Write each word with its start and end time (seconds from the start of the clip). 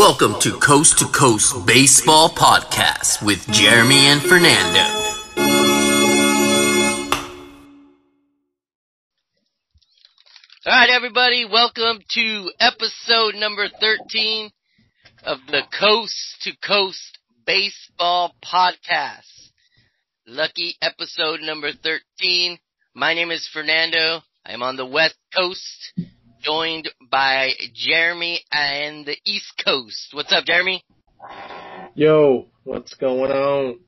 Welcome 0.00 0.40
to 0.40 0.52
Coast 0.52 0.98
to 1.00 1.04
Coast 1.04 1.66
Baseball 1.66 2.30
Podcast 2.30 3.22
with 3.22 3.46
Jeremy 3.52 4.06
and 4.06 4.22
Fernando. 4.22 4.80
All 10.64 10.72
right, 10.72 10.88
everybody, 10.88 11.44
welcome 11.44 11.98
to 12.12 12.50
episode 12.58 13.34
number 13.34 13.68
13 13.78 14.50
of 15.24 15.40
the 15.48 15.64
Coast 15.78 16.36
to 16.44 16.52
Coast 16.66 17.18
Baseball 17.44 18.34
Podcast. 18.42 19.50
Lucky 20.26 20.76
episode 20.80 21.40
number 21.42 21.72
13. 21.72 22.58
My 22.94 23.12
name 23.12 23.30
is 23.30 23.46
Fernando. 23.52 24.22
I'm 24.46 24.62
on 24.62 24.76
the 24.76 24.86
West 24.86 25.18
Coast 25.36 25.92
joined 26.40 26.88
by 27.10 27.50
Jeremy 27.74 28.40
and 28.50 29.04
the 29.04 29.16
East 29.24 29.52
Coast. 29.64 30.08
What's 30.12 30.32
up, 30.32 30.44
Jeremy? 30.44 30.82
Yo, 31.94 32.48
what's 32.64 32.94
going 32.94 33.30
on? 33.30 33.78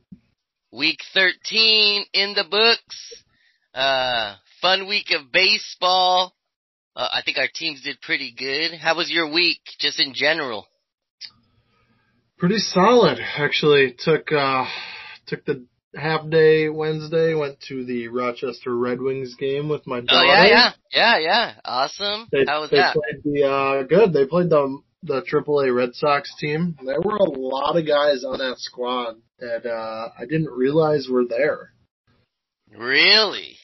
Week 0.71 0.99
13 1.15 2.05
in 2.13 2.35
the 2.35 2.45
books. 2.51 3.25
Uh, 3.75 4.35
fun 4.61 4.89
week 4.89 5.13
of 5.13 5.33
baseball. 5.33 6.35
Uh, 6.95 7.09
I 7.13 7.23
think 7.25 7.39
our 7.39 7.49
teams 7.53 7.83
did 7.83 8.01
pretty 8.01 8.35
good. 8.37 8.79
How 8.79 8.97
was 8.97 9.11
your 9.11 9.33
week, 9.33 9.61
just 9.79 9.99
in 9.99 10.13
general? 10.15 10.67
Pretty 12.39 12.59
solid, 12.59 13.19
actually. 13.39 13.95
Took, 13.99 14.31
uh, 14.33 14.67
took 15.27 15.45
the 15.45 15.65
half 15.95 16.29
day 16.31 16.69
Wednesday, 16.69 17.35
went 17.35 17.61
to 17.69 17.85
the 17.85 18.09
Rochester 18.09 18.77
Red 18.77 19.01
Wings 19.01 19.35
game 19.39 19.69
with 19.69 19.87
my 19.87 20.01
daughter. 20.01 20.21
Oh 20.21 20.25
yeah, 20.25 20.47
yeah, 20.47 20.73
yeah, 20.93 21.19
yeah. 21.19 21.53
Awesome. 21.65 22.29
They, 22.33 22.45
How 22.47 22.61
was 22.63 22.71
they 22.71 22.79
that? 22.79 22.95
played 22.95 23.23
the 23.25 23.45
uh 23.49 23.83
good. 23.85 24.13
They 24.13 24.27
played 24.27 24.51
the 24.51 24.79
the 25.03 25.23
AAA 25.23 25.75
Red 25.75 25.95
Sox 25.95 26.33
team. 26.39 26.77
There 26.85 27.01
were 27.01 27.17
a 27.17 27.25
lot 27.31 27.77
of 27.77 27.87
guys 27.87 28.25
on 28.25 28.39
that 28.39 28.57
squad 28.59 29.17
that 29.39 29.67
uh 29.67 30.09
I 30.19 30.23
didn't 30.27 30.51
realize 30.51 31.09
were 31.11 31.25
there. 31.29 31.73
Really? 32.77 33.57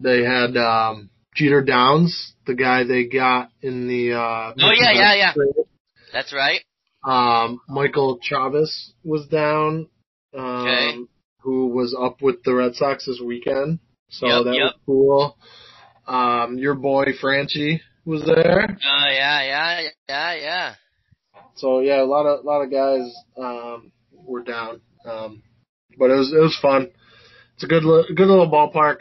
They 0.00 0.22
had 0.22 0.56
um 0.56 1.10
Jeter 1.34 1.62
Downs, 1.62 2.34
the 2.46 2.54
guy 2.54 2.84
they 2.84 3.04
got 3.04 3.50
in 3.62 3.86
the 3.88 4.12
uh 4.14 4.52
Oh, 4.58 4.72
yeah, 4.72 4.92
yeah, 4.92 5.14
yeah. 5.14 5.32
trade. 5.32 5.66
That's 6.12 6.32
right. 6.32 6.60
Um 7.04 7.60
Michael 7.68 8.18
Chavis 8.28 8.90
was 9.04 9.26
down. 9.28 9.88
Um 10.36 10.42
Okay. 10.66 10.98
Who 11.42 11.68
was 11.68 11.96
up 11.98 12.20
with 12.22 12.42
the 12.44 12.54
Red 12.54 12.74
Sox 12.74 13.06
this 13.06 13.20
weekend. 13.24 13.78
So 14.10 14.26
Yep, 14.26 14.44
that 14.44 14.54
yep. 14.54 14.62
was 14.62 14.74
cool. 14.86 15.36
Um 16.06 16.58
your 16.58 16.74
boy 16.74 17.06
Franchy 17.22 17.80
was 18.04 18.24
there. 18.24 18.68
Oh 18.68 19.06
yeah, 19.10 19.42
yeah, 19.42 19.88
yeah, 20.08 20.34
yeah. 20.34 20.74
So 21.56 21.80
yeah, 21.80 22.02
a 22.02 22.04
lot 22.04 22.26
of 22.26 22.44
a 22.44 22.46
lot 22.46 22.62
of 22.62 22.70
guys 22.70 23.14
um 23.36 23.92
were 24.12 24.42
down. 24.42 24.80
Um 25.04 25.42
but 25.98 26.10
it 26.10 26.14
was 26.16 26.32
it 26.32 26.40
was 26.40 26.58
fun. 26.60 26.90
It's 27.54 27.64
a 27.64 27.66
good 27.66 27.84
li- 27.84 28.14
good 28.14 28.28
little 28.28 28.50
ballpark. 28.50 28.98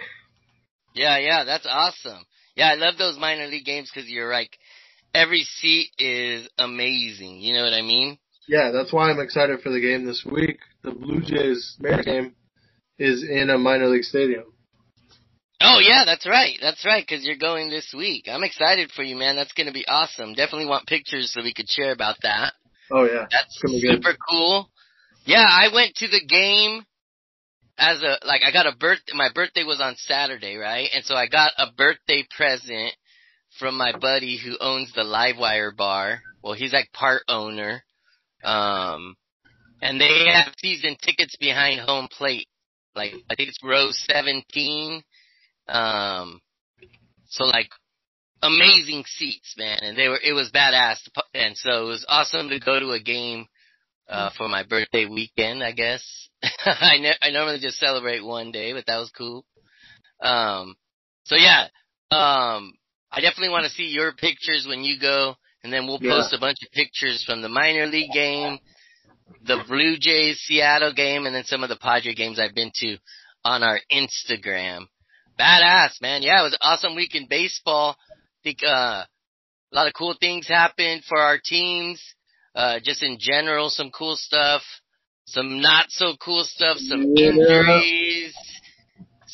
Yeah, 0.93 1.17
yeah, 1.17 1.43
that's 1.45 1.67
awesome. 1.69 2.25
Yeah, 2.55 2.71
I 2.71 2.75
love 2.75 2.97
those 2.97 3.17
minor 3.17 3.47
league 3.47 3.65
games 3.65 3.89
because 3.93 4.09
you're 4.09 4.31
like, 4.31 4.57
every 5.13 5.43
seat 5.43 5.91
is 5.97 6.49
amazing. 6.57 7.39
You 7.39 7.53
know 7.53 7.63
what 7.63 7.73
I 7.73 7.81
mean? 7.81 8.17
Yeah, 8.49 8.71
that's 8.71 8.91
why 8.91 9.11
I'm 9.11 9.19
excited 9.19 9.59
for 9.61 9.69
the 9.69 9.79
game 9.79 10.07
this 10.07 10.25
week. 10.25 10.57
The 10.81 10.89
Blue 10.89 11.21
Jays 11.21 11.75
Mariners 11.79 12.05
game 12.05 12.35
is 12.97 13.23
in 13.23 13.51
a 13.51 13.59
minor 13.59 13.85
league 13.85 14.03
stadium. 14.03 14.45
Oh 15.61 15.77
yeah, 15.79 16.01
that's 16.03 16.25
right. 16.25 16.57
That's 16.59 16.83
right, 16.83 17.05
because 17.07 17.23
you're 17.23 17.37
going 17.37 17.69
this 17.69 17.93
week. 17.95 18.25
I'm 18.27 18.43
excited 18.43 18.89
for 18.89 19.03
you, 19.03 19.15
man. 19.15 19.35
That's 19.35 19.53
going 19.53 19.67
to 19.67 19.73
be 19.73 19.85
awesome. 19.87 20.33
Definitely 20.33 20.65
want 20.65 20.87
pictures 20.87 21.31
so 21.31 21.43
we 21.43 21.53
could 21.53 21.69
share 21.69 21.91
about 21.91 22.15
that. 22.23 22.53
Oh 22.89 23.03
yeah. 23.03 23.27
That's 23.29 23.59
gonna 23.61 23.75
be 23.75 23.81
good. 23.83 24.03
super 24.03 24.17
cool. 24.27 24.67
Yeah, 25.25 25.45
I 25.47 25.67
went 25.71 25.93
to 25.97 26.07
the 26.07 26.25
game 26.27 26.83
as 27.77 28.01
a 28.01 28.17
like 28.25 28.41
I 28.43 28.51
got 28.51 28.65
a 28.65 28.75
birth 28.75 28.97
my 29.13 29.29
birthday 29.31 29.63
was 29.63 29.79
on 29.79 29.95
Saturday, 29.95 30.55
right? 30.55 30.89
And 30.91 31.05
so 31.05 31.13
I 31.13 31.27
got 31.27 31.51
a 31.59 31.71
birthday 31.71 32.25
present 32.35 32.95
from 33.59 33.77
my 33.77 33.95
buddy 33.95 34.39
who 34.43 34.57
owns 34.59 34.91
the 34.93 35.03
Livewire 35.03 35.75
bar. 35.75 36.21
Well, 36.41 36.53
he's 36.53 36.73
like 36.73 36.91
part 36.93 37.21
owner. 37.27 37.83
Um 38.43 39.15
and 39.81 39.99
they 39.99 40.25
have 40.31 40.53
season 40.57 40.97
tickets 41.01 41.35
behind 41.39 41.79
home 41.79 42.07
plate. 42.11 42.47
Like 42.95 43.13
I 43.29 43.35
think 43.35 43.49
it's 43.49 43.63
row 43.63 43.89
17. 43.91 45.03
Um 45.67 46.41
so 47.27 47.45
like 47.45 47.69
amazing 48.41 49.03
seats, 49.05 49.55
man, 49.57 49.79
and 49.81 49.97
they 49.97 50.07
were 50.07 50.19
it 50.23 50.33
was 50.33 50.51
badass, 50.51 50.97
and 51.33 51.55
so 51.57 51.83
it 51.83 51.87
was 51.87 52.05
awesome 52.07 52.49
to 52.49 52.59
go 52.59 52.79
to 52.79 52.91
a 52.91 52.99
game 52.99 53.45
uh 54.07 54.29
for 54.37 54.47
my 54.47 54.63
birthday 54.63 55.05
weekend. 55.05 55.63
I 55.63 55.71
guess 55.71 56.29
I 56.65 56.97
ne- 56.97 57.17
I 57.21 57.29
normally 57.31 57.59
just 57.59 57.77
celebrate 57.77 58.23
one 58.23 58.51
day, 58.51 58.73
but 58.73 58.85
that 58.87 58.97
was 58.97 59.11
cool. 59.11 59.45
Um, 60.21 60.75
so 61.23 61.35
yeah, 61.35 61.67
um, 62.11 62.73
I 63.11 63.21
definitely 63.21 63.49
want 63.49 63.65
to 63.65 63.71
see 63.71 63.83
your 63.85 64.13
pictures 64.13 64.65
when 64.67 64.83
you 64.83 64.99
go, 64.99 65.35
and 65.63 65.71
then 65.73 65.87
we'll 65.87 65.99
Yeah. 66.01 66.11
post 66.11 66.33
a 66.33 66.37
bunch 66.39 66.57
of 66.63 66.71
pictures 66.71 67.23
from 67.23 67.41
the 67.41 67.49
minor 67.49 67.85
league 67.87 68.11
game, 68.13 68.59
the 69.43 69.63
Blue 69.67 69.97
Jays 69.97 70.39
Seattle 70.41 70.93
game, 70.93 71.25
and 71.25 71.35
then 71.35 71.45
some 71.45 71.63
of 71.63 71.69
the 71.69 71.75
Padre 71.77 72.13
games 72.13 72.39
I've 72.39 72.55
been 72.55 72.71
to 72.75 72.97
on 73.45 73.63
our 73.63 73.79
Instagram. 73.91 74.87
Badass, 75.39 76.01
man. 76.01 76.21
Yeah, 76.21 76.39
it 76.41 76.43
was 76.43 76.53
an 76.53 76.59
awesome 76.61 76.95
week 76.95 77.15
in 77.15 77.27
baseball. 77.27 77.97
I 77.99 78.39
think, 78.43 78.63
uh, 78.63 79.05
a 79.71 79.75
lot 79.75 79.87
of 79.87 79.93
cool 79.93 80.13
things 80.19 80.47
happened 80.47 81.03
for 81.05 81.19
our 81.19 81.37
teams. 81.37 82.01
Uh, 82.55 82.79
just 82.79 83.03
in 83.03 83.17
general, 83.19 83.69
some 83.69 83.91
cool 83.91 84.15
stuff. 84.17 84.63
Some 85.25 85.61
not 85.61 85.91
so 85.91 86.15
cool 86.17 86.43
stuff. 86.43 86.77
Some 86.79 87.13
Yeah. 87.15 87.27
injuries. 87.29 88.35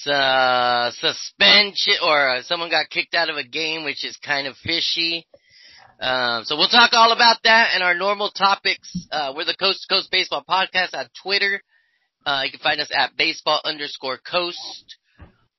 Uh, 0.05 0.91
suspension, 0.91 1.95
or 2.03 2.29
uh, 2.29 2.43
someone 2.43 2.69
got 2.69 2.89
kicked 2.89 3.15
out 3.15 3.29
of 3.29 3.37
a 3.37 3.43
game, 3.43 3.83
which 3.85 4.03
is 4.05 4.15
kind 4.17 4.45
of 4.45 4.55
fishy. 4.57 5.25
Um, 6.05 6.43
so 6.45 6.55
we'll 6.55 6.67
talk 6.67 6.91
all 6.93 7.13
about 7.13 7.37
that 7.45 7.71
and 7.73 7.81
our 7.81 7.95
normal 7.95 8.29
topics. 8.29 9.07
Uh, 9.11 9.33
we're 9.35 9.43
the 9.43 9.55
Coast 9.55 9.87
to 9.87 9.95
Coast 9.95 10.11
Baseball 10.11 10.43
Podcast 10.47 10.93
on 10.93 11.07
Twitter. 11.23 11.59
Uh, 12.23 12.43
you 12.45 12.51
can 12.51 12.59
find 12.59 12.79
us 12.79 12.91
at 12.95 13.17
baseball 13.17 13.59
underscore 13.65 14.19
coast 14.19 14.97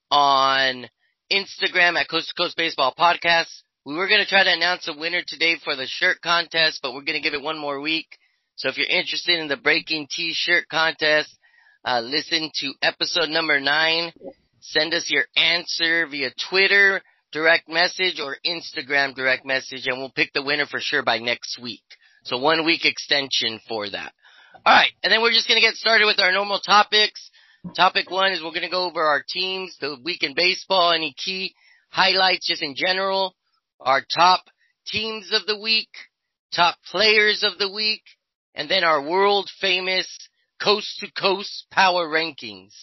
on 0.09 0.87
Instagram 1.29 1.99
at 1.99 2.07
Coast 2.07 2.29
to 2.29 2.41
Coast 2.41 2.55
Baseball 2.55 2.93
Podcast. 2.97 3.49
We 3.85 3.95
were 3.95 4.07
going 4.07 4.21
to 4.21 4.25
try 4.25 4.45
to 4.45 4.53
announce 4.53 4.87
a 4.87 4.97
winner 4.97 5.21
today 5.27 5.57
for 5.61 5.75
the 5.75 5.85
shirt 5.85 6.21
contest, 6.21 6.79
but 6.81 6.93
we're 6.93 7.03
going 7.03 7.21
to 7.21 7.29
give 7.29 7.33
it 7.33 7.43
one 7.43 7.59
more 7.59 7.81
week. 7.81 8.07
So 8.55 8.69
if 8.69 8.77
you're 8.77 8.87
interested 8.87 9.39
in 9.39 9.49
the 9.49 9.57
Breaking 9.57 10.07
T-shirt 10.09 10.69
contest, 10.71 11.37
uh, 11.83 11.99
listen 11.99 12.51
to 12.61 12.73
episode 12.81 13.27
number 13.27 13.59
nine. 13.59 14.13
Send 14.61 14.93
us 14.93 15.09
your 15.09 15.25
answer 15.35 16.07
via 16.07 16.29
Twitter 16.49 17.01
direct 17.31 17.69
message 17.69 18.19
or 18.23 18.37
Instagram 18.45 19.15
direct 19.15 19.45
message, 19.45 19.87
and 19.87 19.97
we'll 19.97 20.11
pick 20.11 20.33
the 20.33 20.43
winner 20.43 20.65
for 20.65 20.79
sure 20.79 21.03
by 21.03 21.19
next 21.19 21.59
week. 21.61 21.83
So 22.23 22.37
one 22.37 22.65
week 22.65 22.85
extension 22.85 23.59
for 23.67 23.89
that. 23.89 24.13
All 24.65 24.73
right, 24.73 24.91
and 25.03 25.11
then 25.11 25.21
we're 25.21 25.31
just 25.31 25.47
going 25.47 25.61
to 25.61 25.65
get 25.65 25.75
started 25.75 26.05
with 26.05 26.19
our 26.19 26.31
normal 26.31 26.59
topics. 26.59 27.29
Topic 27.75 28.09
one 28.09 28.31
is 28.31 28.41
we're 28.41 28.51
going 28.51 28.61
to 28.61 28.69
go 28.69 28.85
over 28.85 29.01
our 29.01 29.23
teams, 29.27 29.77
the 29.79 29.97
week 30.03 30.23
in 30.23 30.33
baseball, 30.35 30.91
any 30.91 31.13
key 31.13 31.53
highlights 31.89 32.47
just 32.47 32.61
in 32.61 32.75
general, 32.75 33.35
our 33.79 34.03
top 34.15 34.43
teams 34.87 35.31
of 35.33 35.45
the 35.45 35.59
week, 35.59 35.89
top 36.53 36.77
players 36.91 37.43
of 37.43 37.57
the 37.57 37.71
week, 37.71 38.03
and 38.55 38.69
then 38.69 38.83
our 38.83 39.01
world 39.01 39.49
famous 39.59 40.07
coast 40.61 40.97
to 40.99 41.11
coast 41.11 41.65
power 41.71 42.07
rankings. 42.07 42.73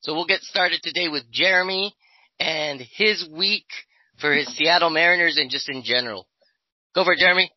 So 0.00 0.14
we'll 0.14 0.26
get 0.26 0.42
started 0.42 0.80
today 0.82 1.08
with 1.08 1.30
Jeremy 1.30 1.94
and 2.38 2.80
his 2.80 3.28
week 3.30 3.66
for 4.20 4.32
his 4.34 4.46
Seattle 4.56 4.90
Mariners 4.90 5.36
and 5.38 5.50
just 5.50 5.68
in 5.68 5.82
general. 5.82 6.26
Go 6.94 7.04
for 7.04 7.12
it, 7.12 7.18
Jeremy. 7.18 7.50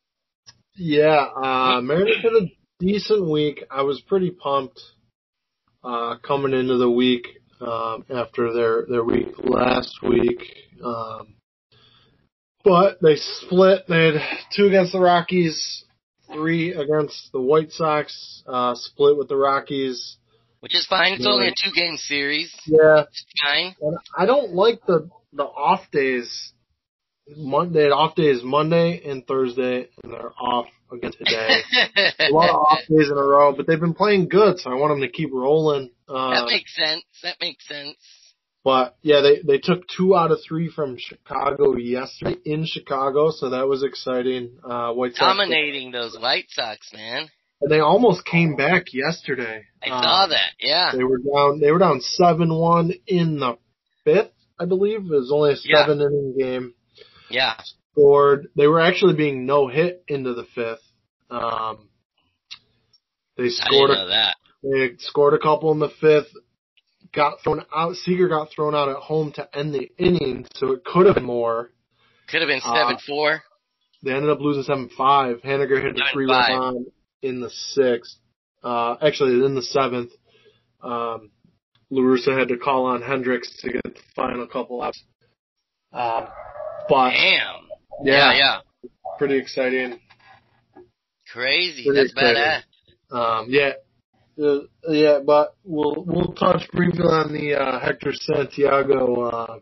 Yeah, 0.76 1.28
uh, 1.44 1.82
Mariners 1.82 2.18
had 2.24 2.34
a 2.34 2.48
decent 2.80 3.30
week. 3.30 3.64
I 3.70 3.84
was 3.84 4.02
pretty 4.08 4.32
pumped 4.32 4.80
uh, 5.84 6.16
coming 6.26 6.54
into 6.54 6.78
the 6.78 6.90
week 6.90 7.28
um, 7.62 8.06
after 8.14 8.54
their 8.54 8.86
their 8.90 9.04
week 9.04 9.28
last 9.44 10.00
week. 10.02 10.40
Um, 10.84 11.36
but 12.64 13.00
they 13.02 13.16
split. 13.18 13.84
They 13.88 14.06
had 14.06 14.22
two 14.56 14.66
against 14.68 14.94
the 14.94 15.00
Rockies, 15.00 15.84
three 16.32 16.74
against 16.74 17.32
the 17.34 17.42
White 17.42 17.72
Sox. 17.72 18.44
Uh, 18.48 18.74
split 18.76 19.18
with 19.18 19.28
the 19.30 19.36
Rockies. 19.38 20.18
Which 20.62 20.76
is 20.76 20.88
fine. 20.88 21.14
It's 21.14 21.28
only 21.28 21.50
a 21.50 21.52
two 21.52 21.72
game 21.76 21.98
series. 21.98 22.54
Yeah, 22.66 23.02
It's 23.04 23.26
fine. 23.44 23.76
and 23.82 23.98
I 24.18 24.26
don't 24.26 24.54
like 24.54 24.80
the 24.88 25.10
the 25.36 25.44
off 25.44 25.90
days. 25.92 26.54
Monday 27.38 27.86
off 27.90 28.16
days 28.16 28.42
Monday 28.44 29.02
and 29.10 29.26
Thursday, 29.26 29.88
and 30.04 30.12
they're 30.12 30.34
off 30.38 30.66
again 30.92 31.14
today. 31.18 31.62
a 32.20 32.34
lot 32.34 32.50
of 32.50 32.56
off 32.58 32.80
days 32.80 33.10
in 33.10 33.18
a 33.18 33.24
row, 33.24 33.54
but 33.56 33.66
they've 33.66 33.80
been 33.80 33.94
playing 33.94 34.28
good, 34.28 34.60
so 34.60 34.70
I 34.70 34.76
want 34.76 34.92
them 34.92 35.00
to 35.02 35.08
keep 35.08 35.30
rolling. 35.32 35.90
Uh, 36.08 36.32
that 36.32 36.48
makes 36.48 36.76
sense. 36.76 37.04
That 37.24 37.38
makes 37.40 37.66
sense. 37.66 37.96
But 38.66 38.98
yeah, 39.04 39.22
they 39.22 39.40
they 39.42 39.58
took 39.58 39.88
two 39.88 40.16
out 40.18 40.32
of 40.32 40.40
three 40.46 40.70
from 40.70 40.98
Chicago 41.00 41.78
yesterday 41.78 42.36
in 42.44 42.66
Chicago, 42.66 43.32
so 43.32 43.52
that 43.52 43.70
was 43.70 43.84
exciting. 43.84 44.58
Uh, 44.62 44.92
White 44.92 45.14
Sox 45.16 45.20
Dominating 45.38 45.92
those 45.92 46.18
White 46.20 46.48
Sox, 46.50 46.92
man. 46.94 47.30
and 47.62 47.72
they 47.72 47.80
almost 47.80 48.26
came 48.26 48.58
back 48.58 48.94
yesterday. 48.94 49.64
I 49.82 49.90
Uh, 49.90 50.02
saw 50.02 50.28
that. 50.28 50.52
Yeah. 50.60 50.92
They 50.94 51.06
were 51.06 51.20
down. 51.20 51.62
They 51.62 51.72
were 51.72 51.80
down 51.80 52.02
seven 52.02 52.54
one 52.54 52.92
in 53.08 53.40
the 53.40 53.58
fifth, 54.04 54.32
I 54.64 54.66
believe. 54.66 55.02
It 55.02 55.10
was 55.10 55.32
only 55.32 55.52
a 55.52 55.58
Yeah. 55.64 55.82
seven 55.86 56.00
inning 56.02 56.36
game. 56.40 56.74
Yeah. 57.30 57.56
Scored. 57.92 58.48
They 58.56 58.68
were 58.68 58.80
actually 58.82 59.14
being 59.16 59.46
no 59.46 59.68
hit 59.68 60.04
into 60.08 60.34
the 60.34 60.46
fifth. 60.46 60.82
Um, 61.30 61.90
they 63.38 63.46
I 63.46 63.50
scored. 63.50 63.90
didn't 63.90 64.04
A, 64.04 64.04
know 64.06 64.08
that. 64.10 64.36
they 64.64 64.96
scored 65.00 65.34
a 65.34 65.40
couple 65.40 65.72
in 65.72 65.80
the 65.80 65.90
fifth. 65.90 66.32
Got 67.12 67.42
thrown 67.44 67.64
out. 67.76 67.96
Seager 67.98 68.28
got 68.28 68.50
thrown 68.52 68.74
out 68.74 68.90
at 68.90 68.96
home 68.96 69.32
to 69.34 69.48
end 69.58 69.74
the 69.74 69.92
inning, 69.98 70.48
so 70.56 70.72
it 70.72 70.84
could 70.86 71.06
have 71.06 71.16
been 71.16 71.26
more. 71.26 71.70
Could 72.28 72.42
have 72.42 72.48
been 72.48 72.62
Uh, 72.64 72.74
seven 72.76 72.98
four. 73.06 73.44
They 74.02 74.12
ended 74.14 74.30
up 74.32 74.40
losing 74.40 74.64
seven 74.64 74.90
five. 74.98 75.42
Haniger 75.42 75.82
hit 75.82 75.96
a 75.98 76.04
7-5. 76.04 76.12
three 76.14 76.26
run 76.26 76.86
in 77.22 77.40
the 77.42 77.50
sixth. 77.50 78.18
Uh, 78.64 78.96
actually 79.02 79.46
in 79.46 79.56
the 79.56 79.62
seventh. 79.62 80.12
Um, 80.82 81.30
La 81.94 82.02
Russa 82.02 82.38
had 82.38 82.48
to 82.48 82.58
call 82.58 82.86
on 82.86 83.02
Hendriks 83.02 83.60
to 83.62 83.72
get 83.72 83.84
the 83.84 83.94
final 84.16 84.48
couple 84.48 84.82
outs. 84.82 85.02
Um, 85.92 86.28
but 86.90 87.12
Damn. 87.12 87.68
yeah, 88.04 88.34
Yeah. 88.34 88.34
Yeah. 88.34 88.90
pretty 89.20 89.38
exciting. 89.38 90.00
Crazy. 91.32 91.84
Pretty 91.86 92.00
That's 92.02 92.12
exciting. 92.12 92.42
badass. 92.42 93.16
Um, 93.16 93.46
yeah, 93.50 93.72
uh, 94.44 94.62
yeah, 94.90 95.20
but 95.24 95.56
we'll 95.64 96.04
we'll 96.08 96.34
touch 96.34 96.64
briefly 96.72 97.04
on 97.06 97.32
the 97.32 97.54
uh, 97.54 97.80
Hector 97.80 98.12
Santiago. 98.14 99.22
Uh, 99.30 99.60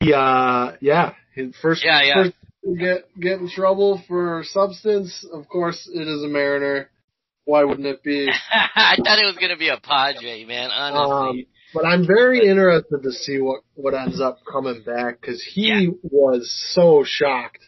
he, 0.00 0.14
uh, 0.14 0.72
yeah, 0.80 1.12
his 1.34 1.54
first, 1.60 1.84
Yeah, 1.84 2.02
yeah. 2.02 2.14
first 2.24 2.34
get 2.78 3.20
get 3.20 3.38
in 3.40 3.50
trouble 3.50 4.02
for 4.08 4.42
substance. 4.44 5.26
Of 5.30 5.46
course, 5.48 5.88
it 5.92 6.08
is 6.08 6.22
a 6.24 6.28
Mariner. 6.28 6.88
Why 7.46 7.64
wouldn't 7.64 7.86
it 7.86 8.02
be? 8.02 8.28
I 8.52 8.96
thought 8.96 9.18
it 9.18 9.24
was 9.24 9.38
gonna 9.40 9.56
be 9.56 9.68
a 9.70 9.78
Padre, 9.78 10.44
man. 10.44 10.70
Honestly. 10.70 11.40
Um, 11.40 11.46
but 11.74 11.86
I'm 11.86 12.06
very 12.06 12.46
interested 12.46 13.02
to 13.02 13.12
see 13.12 13.38
what 13.40 13.60
what 13.74 13.94
ends 13.94 14.20
up 14.20 14.38
coming 14.50 14.82
back 14.84 15.20
because 15.20 15.42
he 15.42 15.68
Yeah. 15.68 15.90
was 16.02 16.52
so 16.74 17.04
shocked 17.06 17.64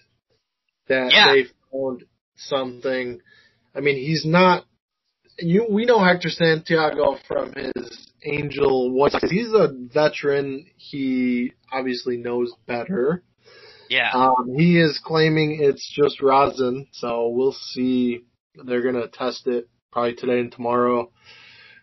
that 0.88 1.12
Yeah. 1.12 1.32
they 1.32 1.44
found 1.72 2.04
something. 2.36 3.20
I 3.74 3.80
mean, 3.80 3.96
he's 3.96 4.24
not. 4.26 4.64
You 5.38 5.66
we 5.70 5.84
know 5.84 6.02
Hector 6.02 6.30
Santiago 6.30 7.16
from 7.28 7.52
his 7.54 8.08
Angel 8.24 8.92
Sox. 9.10 9.30
He's 9.30 9.52
a 9.52 9.68
veteran. 9.72 10.66
He 10.76 11.52
obviously 11.72 12.16
knows 12.16 12.52
better. 12.66 13.22
yeah. 13.88 14.10
Um, 14.12 14.54
he 14.56 14.78
is 14.78 15.00
claiming 15.04 15.58
it's 15.62 15.88
just 15.94 16.20
rosin, 16.20 16.88
so 16.92 17.28
we'll 17.28 17.52
see. 17.52 18.24
They're 18.54 18.82
gonna 18.82 19.08
test 19.08 19.46
it 19.46 19.68
probably 19.92 20.14
today 20.14 20.40
and 20.40 20.52
tomorrow. 20.52 21.10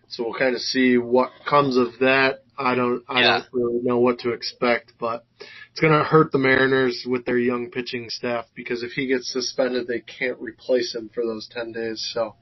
So 0.08 0.24
we'll 0.24 0.38
kind 0.38 0.56
of 0.56 0.62
see 0.62 0.98
what 0.98 1.32
comes 1.48 1.78
of 1.78 2.00
that. 2.00 2.44
I 2.58 2.76
don't, 2.76 3.04
I 3.10 3.22
Yeah. 3.22 3.40
don't 3.40 3.48
really 3.54 3.80
know 3.84 4.00
what 4.00 4.20
to 4.20 4.32
expect, 4.32 4.94
but 5.00 5.26
it's 5.72 5.80
gonna 5.80 6.04
hurt 6.04 6.32
the 6.32 6.38
Mariners 6.38 7.06
with 7.08 7.26
their 7.26 7.38
young 7.38 7.70
pitching 7.72 8.10
staff 8.10 8.46
because 8.56 8.84
if 8.84 8.92
he 8.92 9.08
gets 9.08 9.32
suspended, 9.32 9.88
they 9.88 10.00
can't 10.00 10.40
replace 10.40 10.94
him 10.94 11.10
for 11.14 11.26
those 11.26 11.48
ten 11.48 11.72
days. 11.72 12.08
So 12.14 12.36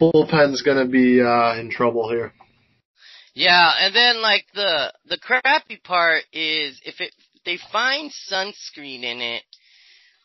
bullpen's 0.00 0.62
gonna 0.62 0.86
be 0.86 1.22
uh, 1.22 1.54
in 1.58 1.70
trouble 1.70 2.10
here. 2.10 2.32
Yeah, 3.34 3.70
and 3.80 3.94
then 3.94 4.20
like 4.20 4.46
the 4.54 4.92
the 5.06 5.18
crappy 5.18 5.76
part 5.76 6.24
is 6.32 6.80
if 6.84 7.00
it 7.00 7.12
if 7.34 7.44
they 7.44 7.58
find 7.70 8.10
sunscreen 8.30 9.04
in 9.04 9.20
it, 9.20 9.42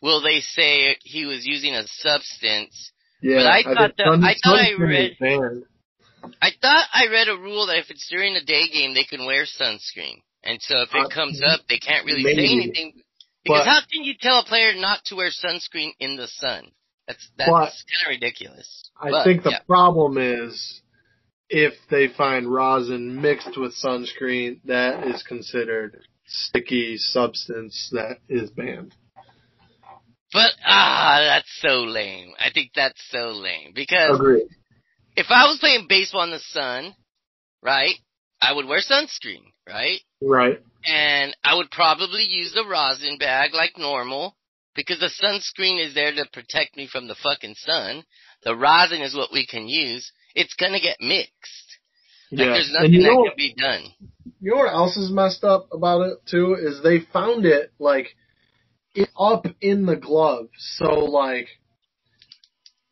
will 0.01 0.21
they 0.21 0.39
say 0.41 0.97
he 1.03 1.25
was 1.25 1.45
using 1.45 1.75
a 1.75 1.87
substance? 1.87 2.91
Yeah, 3.21 3.37
But 3.37 3.45
I 3.47 3.63
thought 3.63 3.97
that- 3.97 4.05
sun- 4.05 4.23
I 4.23 4.35
thought 4.43 4.59
I 4.59 4.71
read- 4.73 5.17
banned. 5.19 5.63
I 6.41 6.51
thought 6.61 6.87
I 6.93 7.07
read 7.07 7.27
a 7.29 7.37
rule 7.37 7.65
that 7.67 7.77
if 7.79 7.89
it's 7.89 8.07
during 8.09 8.33
the 8.33 8.41
day 8.41 8.67
game, 8.67 8.93
they 8.93 9.03
can 9.03 9.25
wear 9.25 9.45
sunscreen, 9.45 10.21
and 10.43 10.61
so 10.61 10.81
if 10.81 10.93
it 10.93 11.05
Uh, 11.05 11.07
comes 11.09 11.41
up, 11.41 11.61
they 11.67 11.77
can't 11.79 12.05
really 12.05 12.23
maybe. 12.23 12.47
say 12.47 12.53
anything. 12.53 13.03
Because 13.43 13.65
But- 13.65 13.67
how 13.71 13.81
can 13.91 14.03
you 14.03 14.13
tell 14.15 14.39
a 14.39 14.43
player 14.43 14.73
not 14.75 15.03
to 15.05 15.15
wear 15.15 15.29
sunscreen 15.29 15.93
in 15.99 16.15
the 16.15 16.27
sun? 16.27 16.71
That's 17.07 17.27
that's 17.37 17.49
kind 17.49 18.05
of 18.05 18.07
ridiculous. 18.09 18.89
I 18.99 19.09
But, 19.09 19.23
think 19.23 19.43
the 19.43 19.51
yeah. 19.51 19.59
problem 19.67 20.17
is 20.19 20.81
if 21.49 21.73
they 21.89 22.07
find 22.07 22.47
rosin 22.47 23.19
mixed 23.21 23.57
with 23.57 23.73
sunscreen, 23.75 24.61
that 24.65 25.07
is 25.07 25.23
considered 25.23 26.05
sticky 26.27 26.97
substance 26.97 27.89
that 27.91 28.19
is 28.29 28.51
banned. 28.51 28.95
But 30.33 30.51
ah, 30.65 31.19
that's 31.21 31.59
so 31.61 31.83
lame. 31.83 32.33
I 32.39 32.51
think 32.53 32.71
that's 32.75 33.01
so 33.09 33.31
lame 33.31 33.73
because 33.75 34.15
Agreed. 34.15 34.47
if 35.15 35.27
I 35.29 35.45
was 35.45 35.59
playing 35.59 35.87
baseball 35.89 36.23
in 36.23 36.31
the 36.31 36.39
sun, 36.39 36.95
right, 37.61 37.95
I 38.41 38.53
would 38.53 38.65
wear 38.65 38.79
sunscreen, 38.79 39.43
right? 39.67 39.99
Right. 40.21 40.61
And 40.85 41.35
I 41.43 41.55
would 41.55 41.69
probably 41.69 42.23
use 42.23 42.53
the 42.53 42.65
rosin 42.67 43.17
bag 43.17 43.53
like 43.53 43.77
normal 43.77 44.35
because 44.75 44.99
the 44.99 45.11
sunscreen 45.21 45.85
is 45.85 45.93
there 45.93 46.13
to 46.13 46.25
protect 46.31 46.77
me 46.77 46.87
from 46.87 47.07
the 47.07 47.15
fucking 47.21 47.55
sun. 47.57 48.03
The 48.43 48.55
rosin 48.55 49.01
is 49.01 49.15
what 49.15 49.33
we 49.33 49.45
can 49.45 49.67
use. 49.67 50.11
It's 50.33 50.55
gonna 50.55 50.79
get 50.79 50.97
mixed. 51.01 51.77
Like 52.31 52.39
yeah. 52.39 52.53
there's 52.53 52.71
nothing 52.71 52.93
you 52.93 53.03
know, 53.03 53.23
that 53.23 53.29
can 53.29 53.37
be 53.37 53.53
done. 53.53 53.83
you 54.39 54.51
know 54.51 54.57
what 54.57 54.73
else 54.73 54.95
is 54.95 55.11
messed 55.11 55.43
up 55.43 55.67
about 55.73 56.01
it 56.03 56.19
too 56.25 56.55
is 56.57 56.81
they 56.81 56.99
found 57.11 57.45
it 57.45 57.73
like 57.77 58.05
it 58.05 58.11
up 59.17 59.45
in 59.61 59.85
the 59.85 59.95
glove. 59.95 60.47
So 60.57 60.85
like 60.85 61.47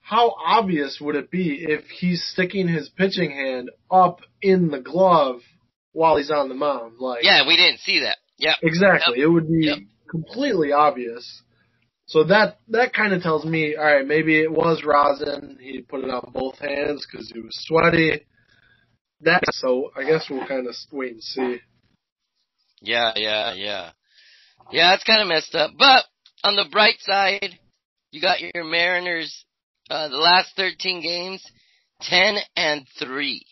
how 0.02 0.34
obvious 0.44 0.98
would 1.00 1.16
it 1.16 1.30
be 1.30 1.66
if 1.68 1.86
he's 1.86 2.24
sticking 2.34 2.68
his 2.68 2.90
pitching 2.90 3.32
hand 3.32 3.70
up 3.92 4.22
in 4.42 4.70
the 4.70 4.80
glove 4.80 5.42
while 5.92 6.18
he's 6.18 6.32
on 6.32 6.50
the 6.50 6.56
mound? 6.56 6.94
Like 7.00 7.24
Yeah, 7.24 7.48
we 7.48 7.56
didn't 7.56 7.80
see 7.80 8.00
that. 8.00 8.18
Yeah, 8.38 8.56
Exactly. 8.64 9.20
It 9.22 9.28
would 9.28 9.48
be 9.48 9.66
Yep. 9.68 9.78
completely 10.10 10.72
obvious. 10.72 11.44
So 12.08 12.24
that 12.24 12.58
that 12.70 12.92
kind 12.94 13.14
of 13.14 13.22
tells 13.22 13.46
me, 13.46 13.76
all 13.76 13.84
right, 13.84 14.08
maybe 14.08 14.42
it 14.42 14.52
was 14.52 14.84
rosin. 14.84 15.60
He 15.62 15.82
put 15.82 16.04
it 16.04 16.10
on 16.10 16.32
both 16.34 16.58
hands 16.58 17.06
because 17.06 17.30
he 17.32 17.40
was 17.40 17.56
sweaty. 17.68 18.26
That 19.22 19.44
so 19.52 19.92
I 19.96 20.06
guess 20.06 20.26
we'll 20.28 20.48
kind 20.48 20.66
of 20.68 20.74
wait 20.92 21.12
and 21.12 21.22
see. 21.24 21.58
Yeah, 22.82 23.12
yeah, 23.16 23.54
yeah. 23.54 23.92
Yeah, 24.72 24.94
it's 24.94 25.04
kind 25.04 25.22
of 25.22 25.28
messed 25.28 25.56
up. 25.56 25.72
But 25.78 26.06
on 26.44 26.56
the 26.56 26.66
bright 26.72 27.00
side, 27.02 27.58
you 28.12 28.22
got 28.22 28.40
your 28.40 28.64
Mariners, 28.64 29.46
uh, 29.90 30.08
the 30.10 30.18
last 30.18 30.56
13 30.56 31.02
games, 31.02 31.44
10 32.02 32.36
and 32.56 32.86
3. 33.00 33.46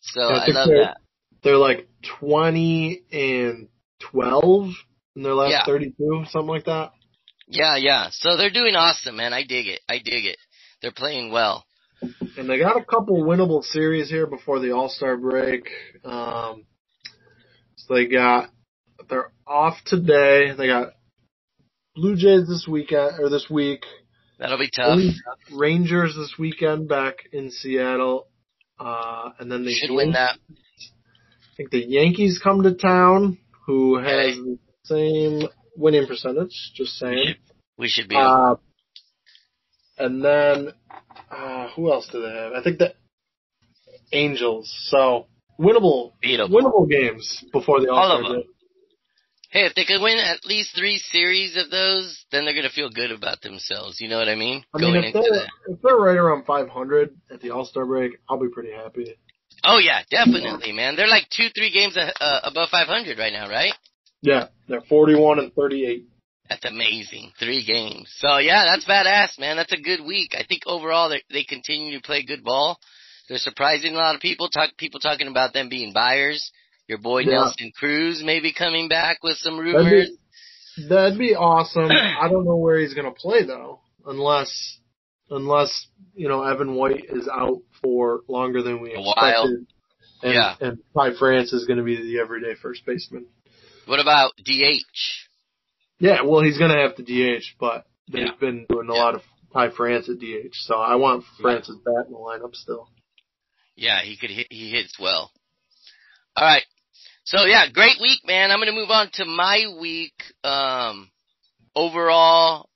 So 0.00 0.20
Yeah, 0.22 0.26
I 0.28 0.44
I 0.44 0.46
love 0.50 0.68
they're- 0.68 0.84
that. 0.84 0.96
They're 1.42 1.56
like 1.56 1.88
twenty 2.02 3.00
and 3.10 3.68
twelve 3.98 4.72
in 5.16 5.22
their 5.22 5.32
last 5.34 5.52
Yeah. 5.52 5.64
thirty-two, 5.64 6.26
something 6.28 6.48
like 6.50 6.64
that. 6.66 6.92
Yeah, 7.46 7.76
yeah. 7.76 8.08
So 8.10 8.36
they're 8.36 8.50
doing 8.50 8.76
awesome, 8.76 9.16
man. 9.16 9.32
I 9.32 9.44
dig 9.44 9.66
it. 9.66 9.80
I 9.88 9.98
dig 9.98 10.26
it. 10.26 10.36
They're 10.82 10.92
playing 10.92 11.32
well. 11.32 11.64
And 12.36 12.48
they 12.48 12.58
got 12.58 12.76
a 12.76 12.84
couple 12.84 13.22
winnable 13.24 13.64
series 13.64 14.10
here 14.10 14.26
before 14.26 14.58
the 14.58 14.72
All 14.72 14.90
Star 14.90 15.16
break. 15.16 15.70
Um, 16.04 16.66
so 17.76 17.94
they 17.94 18.06
got 18.06 18.50
they're 19.08 19.30
off 19.46 19.76
today. 19.86 20.52
They 20.56 20.66
got 20.66 20.92
Blue 21.94 22.16
Jays 22.16 22.46
this 22.48 22.66
weekend 22.68 23.18
or 23.20 23.28
this 23.28 23.46
week. 23.50 23.84
That'll 24.38 24.58
be 24.58 24.70
tough. 24.74 24.98
Rangers 25.52 26.14
this 26.16 26.34
weekend 26.38 26.88
back 26.88 27.16
in 27.32 27.50
Seattle. 27.50 28.26
Uh, 28.78 29.30
and 29.38 29.50
then 29.52 29.64
they 29.64 29.72
Should 29.72 29.90
win 29.90 30.12
that. 30.12 30.38
I 30.50 31.56
think 31.56 31.70
the 31.70 31.84
Yankees 31.86 32.40
come 32.42 32.62
to 32.62 32.72
town, 32.74 33.36
who 33.66 33.98
has 33.98 34.08
Okay. 34.08 34.40
the 34.40 34.58
same 34.84 35.48
winning 35.76 36.06
percentage. 36.06 36.72
Just 36.74 37.02
We 37.02 37.08
saying. 37.08 37.26
should, 37.26 37.36
we 37.76 37.88
should 37.88 38.08
be. 38.08 38.16
Uh, 38.16 38.54
and 39.98 40.24
then 40.24 40.68
uh, 41.30 41.68
who 41.76 41.92
else 41.92 42.08
do 42.10 42.22
they 42.22 42.32
have? 42.34 42.52
I 42.54 42.62
think 42.62 42.78
the 42.78 42.94
Angels. 44.12 44.72
So 44.88 45.26
winnable, 45.60 46.12
beatable. 46.24 46.48
winnable 46.50 46.88
games 46.90 47.44
before 47.52 47.80
the 47.80 47.90
All 47.92 48.08
Star 48.08 48.22
them. 48.22 48.32
break. 48.32 48.46
Hey, 49.50 49.66
if 49.66 49.74
they 49.74 49.84
could 49.84 50.00
win 50.00 50.18
at 50.18 50.44
least 50.44 50.76
three 50.76 50.98
series 50.98 51.56
of 51.56 51.70
those, 51.70 52.24
then 52.30 52.44
they're 52.44 52.54
gonna 52.54 52.70
feel 52.70 52.88
good 52.88 53.10
about 53.10 53.40
themselves. 53.40 54.00
You 54.00 54.08
know 54.08 54.18
what 54.18 54.28
I 54.28 54.36
mean? 54.36 54.64
I 54.72 54.78
mean, 54.78 54.92
Going 54.92 55.04
if 55.04 55.14
into 55.16 55.28
they're 55.28 55.40
that. 55.40 55.48
if 55.66 55.82
they're 55.82 55.96
right 55.96 56.16
around 56.16 56.44
500 56.46 57.16
at 57.32 57.40
the 57.40 57.50
All 57.50 57.64
Star 57.64 57.84
break, 57.84 58.12
I'll 58.28 58.38
be 58.38 58.48
pretty 58.48 58.70
happy. 58.72 59.16
Oh 59.64 59.78
yeah, 59.78 60.02
definitely, 60.08 60.70
man. 60.72 60.94
They're 60.94 61.08
like 61.08 61.28
two, 61.30 61.48
three 61.54 61.72
games 61.72 61.96
uh, 61.96 62.12
uh, 62.20 62.40
above 62.44 62.68
500 62.70 63.18
right 63.18 63.32
now, 63.32 63.48
right? 63.50 63.72
Yeah, 64.22 64.48
they're 64.68 64.82
41 64.82 65.40
and 65.40 65.52
38. 65.52 66.04
That's 66.48 66.64
amazing. 66.64 67.32
Three 67.38 67.64
games. 67.64 68.12
So 68.18 68.38
yeah, 68.38 68.64
that's 68.64 68.84
badass, 68.84 69.38
man. 69.38 69.56
That's 69.56 69.72
a 69.72 69.80
good 69.80 70.04
week. 70.04 70.34
I 70.38 70.44
think 70.48 70.62
overall 70.66 71.08
they 71.08 71.22
they 71.28 71.42
continue 71.42 71.98
to 71.98 72.02
play 72.02 72.22
good 72.22 72.44
ball. 72.44 72.78
They're 73.28 73.38
surprising 73.38 73.94
a 73.94 73.98
lot 73.98 74.14
of 74.14 74.20
people. 74.20 74.48
Talk 74.48 74.76
people 74.76 75.00
talking 75.00 75.26
about 75.28 75.52
them 75.52 75.68
being 75.68 75.92
buyers 75.92 76.52
Your 76.90 76.98
boy 76.98 77.20
Yeah. 77.20 77.30
Nelson 77.34 77.70
Cruz 77.78 78.20
may 78.20 78.40
be 78.40 78.52
coming 78.52 78.88
back 78.88 79.22
with 79.22 79.36
some 79.36 79.58
That'd 79.58 79.74
rumors. 79.76 80.10
be, 80.76 80.88
that'd 80.88 81.18
be 81.20 81.36
awesome. 81.36 81.88
I 81.90 82.28
don't 82.28 82.44
know 82.44 82.56
where 82.56 82.80
he's 82.80 82.94
gonna 82.94 83.12
play 83.12 83.44
though, 83.44 83.78
unless 84.04 84.78
unless 85.30 85.86
you 86.16 86.26
know 86.28 86.42
Evan 86.42 86.74
White 86.74 87.04
is 87.08 87.28
out 87.32 87.58
for 87.80 88.22
longer 88.26 88.60
than 88.64 88.80
we 88.80 88.92
A 88.94 89.00
while. 89.00 89.14
expected. 89.44 89.66
And, 90.22 90.34
Yeah. 90.34 90.56
and 90.60 90.78
Ty 90.92 91.14
France 91.16 91.52
is 91.52 91.64
going 91.64 91.78
to 91.78 91.82
be 91.84 91.96
the 91.96 92.18
everyday 92.18 92.54
first 92.54 92.84
baseman. 92.84 93.26
What 93.86 94.00
about 94.00 94.32
DH? 94.36 94.82
Yeah, 95.98 96.22
well, 96.24 96.42
he's 96.42 96.58
going 96.58 96.72
to 96.72 96.76
have 96.76 96.96
to 96.96 97.02
DH, 97.02 97.54
but 97.58 97.86
they've 98.12 98.26
Yeah. 98.26 98.32
been 98.38 98.66
doing 98.68 98.90
a 98.90 98.94
Yeah. 98.94 99.00
lot 99.00 99.14
of 99.14 99.22
Ty 99.54 99.70
France 99.70 100.10
at 100.10 100.18
DH, 100.18 100.52
so 100.66 100.74
I 100.74 100.96
want 100.96 101.24
France's 101.40 101.76
bat 101.86 102.04
in 102.06 102.12
the 102.12 102.18
lineup 102.18 102.54
still. 102.54 102.90
Yeah, 103.76 104.02
he 104.02 104.16
could 104.18 104.28
hit, 104.30 104.48
he 104.50 104.68
hits 104.70 104.98
well. 104.98 105.30
All 106.36 106.44
right. 106.46 106.64
So 107.30 107.44
yeah, 107.44 107.70
great 107.72 108.00
week, 108.00 108.22
man. 108.26 108.50
I'm 108.50 108.58
going 108.58 108.74
to 108.74 108.74
move 108.74 108.90
on 108.90 109.08
to 109.14 109.24
my 109.24 109.64
week. 109.80 110.14
Um, 110.42 111.08
overall, 111.76 112.68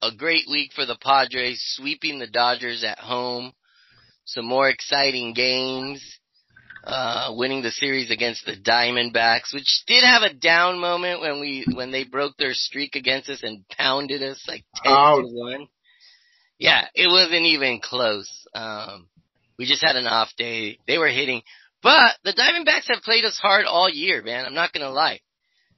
a 0.00 0.14
great 0.16 0.44
week 0.48 0.70
for 0.76 0.86
the 0.86 0.96
Padres, 1.02 1.60
sweeping 1.74 2.20
the 2.20 2.28
Dodgers 2.28 2.84
at 2.84 3.00
home. 3.00 3.50
Some 4.24 4.44
more 4.44 4.68
exciting 4.68 5.34
games. 5.34 6.20
Uh, 6.84 7.32
winning 7.34 7.62
the 7.62 7.72
series 7.72 8.12
against 8.12 8.46
the 8.46 8.54
Diamondbacks, 8.54 9.52
which 9.52 9.82
did 9.88 10.04
have 10.04 10.22
a 10.22 10.32
down 10.32 10.78
moment 10.78 11.20
when 11.20 11.40
we, 11.40 11.66
when 11.74 11.90
they 11.90 12.04
broke 12.04 12.36
their 12.36 12.54
streak 12.54 12.94
against 12.94 13.28
us 13.28 13.42
and 13.42 13.68
pounded 13.70 14.22
us 14.22 14.40
like 14.46 14.64
10 14.84 14.92
Ouch. 14.92 15.22
to 15.22 15.26
1. 15.26 15.66
Yeah, 16.60 16.86
it 16.94 17.08
wasn't 17.08 17.46
even 17.46 17.80
close. 17.82 18.30
Um, 18.54 19.08
we 19.58 19.66
just 19.66 19.84
had 19.84 19.96
an 19.96 20.06
off 20.06 20.28
day. 20.38 20.78
They 20.86 20.96
were 20.96 21.08
hitting, 21.08 21.42
but 21.86 22.16
the 22.24 22.32
Diamondbacks 22.32 22.92
have 22.92 23.04
played 23.04 23.24
us 23.24 23.38
hard 23.40 23.64
all 23.64 23.88
year, 23.88 24.20
man. 24.20 24.44
I'm 24.44 24.54
not 24.54 24.72
gonna 24.72 24.90
lie. 24.90 25.20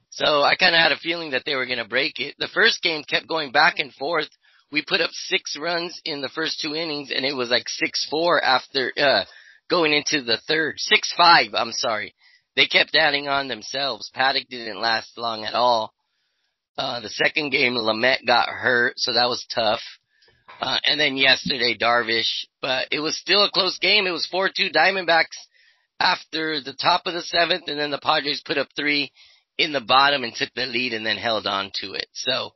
So 0.09 0.41
I 0.41 0.55
kind 0.55 0.73
of 0.73 0.81
had 0.81 0.91
a 0.91 0.97
feeling 0.97 1.31
that 1.31 1.43
they 1.45 1.53
were 1.53 1.67
gonna 1.67 1.87
break 1.87 2.19
it. 2.19 2.33
The 2.39 2.47
first 2.47 2.81
game 2.81 3.03
kept 3.03 3.27
going 3.27 3.51
back 3.51 3.77
and 3.77 3.93
forth. 3.93 4.27
We 4.71 4.81
put 4.81 5.01
up 5.01 5.11
six 5.11 5.55
runs 5.55 6.01
in 6.05 6.21
the 6.21 6.29
first 6.29 6.61
two 6.61 6.73
innings, 6.73 7.11
and 7.15 7.25
it 7.25 7.35
was 7.35 7.51
like 7.51 7.69
six 7.69 8.07
four 8.09 8.43
after 8.43 8.91
uh 8.97 9.25
going 9.69 9.93
into 9.93 10.23
the 10.23 10.39
third. 10.47 10.79
Six 10.79 11.13
five. 11.15 11.53
I'm 11.53 11.73
sorry. 11.73 12.15
They 12.55 12.65
kept 12.65 12.95
adding 12.95 13.27
on 13.27 13.47
themselves. 13.47 14.09
Paddock 14.11 14.47
didn't 14.49 14.81
last 14.81 15.15
long 15.15 15.45
at 15.45 15.53
all. 15.53 15.93
Uh, 16.75 17.01
the 17.01 17.09
second 17.09 17.51
game, 17.51 17.75
Lamet 17.75 18.25
got 18.25 18.49
hurt, 18.49 18.93
so 18.97 19.13
that 19.13 19.29
was 19.29 19.45
tough. 19.53 19.81
Uh, 20.59 20.79
and 20.85 20.99
then 20.99 21.17
yesterday, 21.17 21.77
Darvish, 21.79 22.47
but 22.63 22.87
it 22.89 22.99
was 22.99 23.15
still 23.15 23.43
a 23.43 23.51
close 23.51 23.77
game. 23.77 24.07
It 24.07 24.11
was 24.11 24.27
4-2 24.33 24.73
Diamondbacks 24.73 25.37
after 25.99 26.61
the 26.61 26.73
top 26.73 27.03
of 27.05 27.13
the 27.13 27.21
seventh, 27.21 27.67
and 27.67 27.79
then 27.79 27.91
the 27.91 27.99
Padres 27.99 28.41
put 28.45 28.57
up 28.57 28.69
three 28.75 29.11
in 29.57 29.73
the 29.73 29.81
bottom 29.81 30.23
and 30.23 30.33
took 30.33 30.53
the 30.55 30.65
lead 30.65 30.93
and 30.93 31.05
then 31.05 31.17
held 31.17 31.45
on 31.45 31.71
to 31.81 31.93
it. 31.93 32.07
So, 32.13 32.51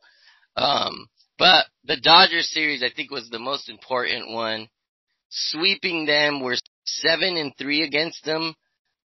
um, 0.56 1.08
but 1.38 1.66
the 1.84 2.00
Dodgers 2.02 2.50
series, 2.52 2.84
I 2.84 2.90
think, 2.96 3.12
was 3.12 3.30
the 3.30 3.40
most 3.40 3.70
important 3.70 4.30
one. 4.30 4.70
Sweeping 5.30 6.06
them, 6.06 6.42
we're 6.42 6.56
seven 6.86 7.38
and 7.38 7.54
three 7.58 7.84
against 7.84 8.24
them 8.24 8.56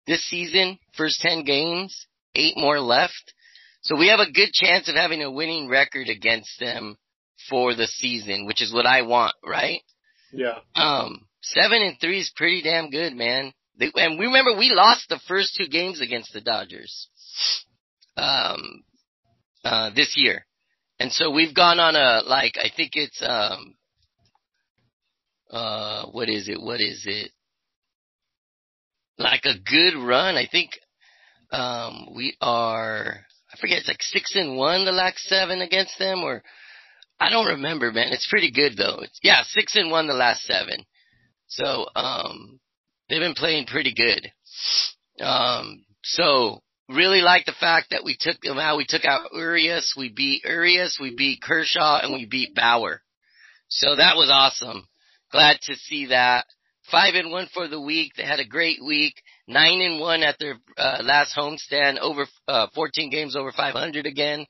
this 0.07 0.23
season, 0.25 0.79
first 0.95 1.21
10 1.21 1.43
games, 1.43 2.07
eight 2.35 2.55
more 2.57 2.79
left. 2.79 3.33
So 3.81 3.97
we 3.97 4.07
have 4.07 4.19
a 4.19 4.31
good 4.31 4.51
chance 4.53 4.89
of 4.89 4.95
having 4.95 5.21
a 5.21 5.31
winning 5.31 5.67
record 5.67 6.09
against 6.09 6.59
them 6.59 6.97
for 7.49 7.75
the 7.75 7.87
season, 7.87 8.45
which 8.45 8.61
is 8.61 8.73
what 8.73 8.85
I 8.85 9.01
want, 9.01 9.35
right? 9.45 9.81
Yeah. 10.31 10.59
Um, 10.75 11.27
seven 11.41 11.81
and 11.81 11.97
three 11.99 12.19
is 12.19 12.31
pretty 12.35 12.61
damn 12.61 12.89
good, 12.89 13.13
man. 13.13 13.53
They, 13.79 13.91
and 13.95 14.19
we 14.19 14.25
remember 14.25 14.55
we 14.57 14.69
lost 14.69 15.09
the 15.09 15.19
first 15.27 15.55
two 15.55 15.67
games 15.67 16.01
against 16.01 16.31
the 16.33 16.41
Dodgers, 16.41 17.07
um, 18.17 18.83
uh, 19.63 19.89
this 19.95 20.13
year. 20.15 20.45
And 20.99 21.11
so 21.11 21.31
we've 21.31 21.55
gone 21.55 21.79
on 21.79 21.95
a, 21.95 22.21
like, 22.27 22.53
I 22.57 22.69
think 22.75 22.91
it's, 22.93 23.21
um, 23.25 23.75
uh, 25.49 26.05
what 26.07 26.29
is 26.29 26.47
it? 26.47 26.61
What 26.61 26.81
is 26.81 27.03
it? 27.05 27.31
Like 29.17 29.45
a 29.45 29.57
good 29.57 29.97
run. 29.97 30.35
I 30.35 30.47
think, 30.49 30.71
um, 31.51 32.09
we 32.15 32.35
are, 32.41 33.25
I 33.51 33.57
forget, 33.59 33.79
it's 33.79 33.87
like 33.87 34.01
six 34.01 34.35
and 34.35 34.55
one 34.57 34.85
the 34.85 34.91
last 34.91 35.19
seven 35.19 35.61
against 35.61 35.97
them 35.97 36.23
or, 36.23 36.43
I 37.19 37.29
don't 37.29 37.47
remember, 37.47 37.91
man. 37.91 38.11
It's 38.11 38.27
pretty 38.29 38.51
good 38.51 38.77
though. 38.77 38.99
It's, 39.01 39.19
yeah, 39.23 39.41
six 39.45 39.75
and 39.75 39.89
one 39.91 40.07
the 40.07 40.13
last 40.13 40.43
seven. 40.43 40.85
So, 41.47 41.87
um, 41.95 42.59
they've 43.09 43.19
been 43.19 43.33
playing 43.33 43.65
pretty 43.65 43.93
good. 43.93 44.31
Um, 45.23 45.85
so 46.03 46.61
really 46.89 47.21
like 47.21 47.45
the 47.45 47.53
fact 47.59 47.91
that 47.91 48.03
we 48.03 48.15
took 48.19 48.39
them 48.41 48.57
out. 48.57 48.77
We 48.77 48.85
took 48.87 49.05
out 49.05 49.31
Urias. 49.33 49.93
We 49.97 50.09
beat 50.09 50.43
Urias. 50.45 50.97
We 50.99 51.15
beat 51.15 51.41
Kershaw 51.41 51.99
and 52.01 52.13
we 52.13 52.25
beat 52.25 52.55
Bauer. 52.55 53.01
So 53.69 53.95
that 53.95 54.15
was 54.15 54.29
awesome. 54.31 54.87
Glad 55.31 55.57
to 55.63 55.75
see 55.75 56.07
that. 56.07 56.45
Five 56.91 57.15
and 57.15 57.31
one 57.31 57.47
for 57.53 57.67
the 57.67 57.79
week. 57.79 58.13
They 58.15 58.23
had 58.23 58.39
a 58.39 58.45
great 58.45 58.83
week. 58.83 59.15
Nine 59.47 59.79
and 59.81 59.99
one 59.99 60.21
at 60.21 60.37
their 60.39 60.57
uh, 60.77 60.99
last 61.03 61.35
homestand. 61.35 61.99
Over 61.99 62.27
uh, 62.47 62.67
14 62.75 63.09
games 63.09 63.35
over 63.35 63.51
500 63.51 64.05
again. 64.05 64.45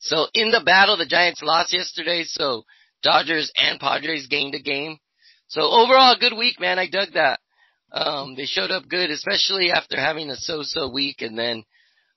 So 0.00 0.26
in 0.34 0.50
the 0.50 0.62
battle, 0.64 0.96
the 0.96 1.06
Giants 1.06 1.42
lost 1.42 1.72
yesterday. 1.72 2.24
So 2.24 2.64
Dodgers 3.02 3.50
and 3.56 3.80
Padres 3.80 4.26
gained 4.28 4.54
a 4.54 4.60
game. 4.60 4.98
So 5.48 5.62
overall, 5.62 6.14
a 6.14 6.18
good 6.18 6.36
week, 6.36 6.60
man. 6.60 6.78
I 6.78 6.86
dug 6.86 7.08
that. 7.14 7.40
Um, 7.92 8.34
they 8.36 8.44
showed 8.46 8.70
up 8.70 8.88
good, 8.88 9.10
especially 9.10 9.70
after 9.72 9.96
having 9.96 10.30
a 10.30 10.36
so-so 10.36 10.88
week 10.88 11.22
and 11.22 11.36
then 11.38 11.64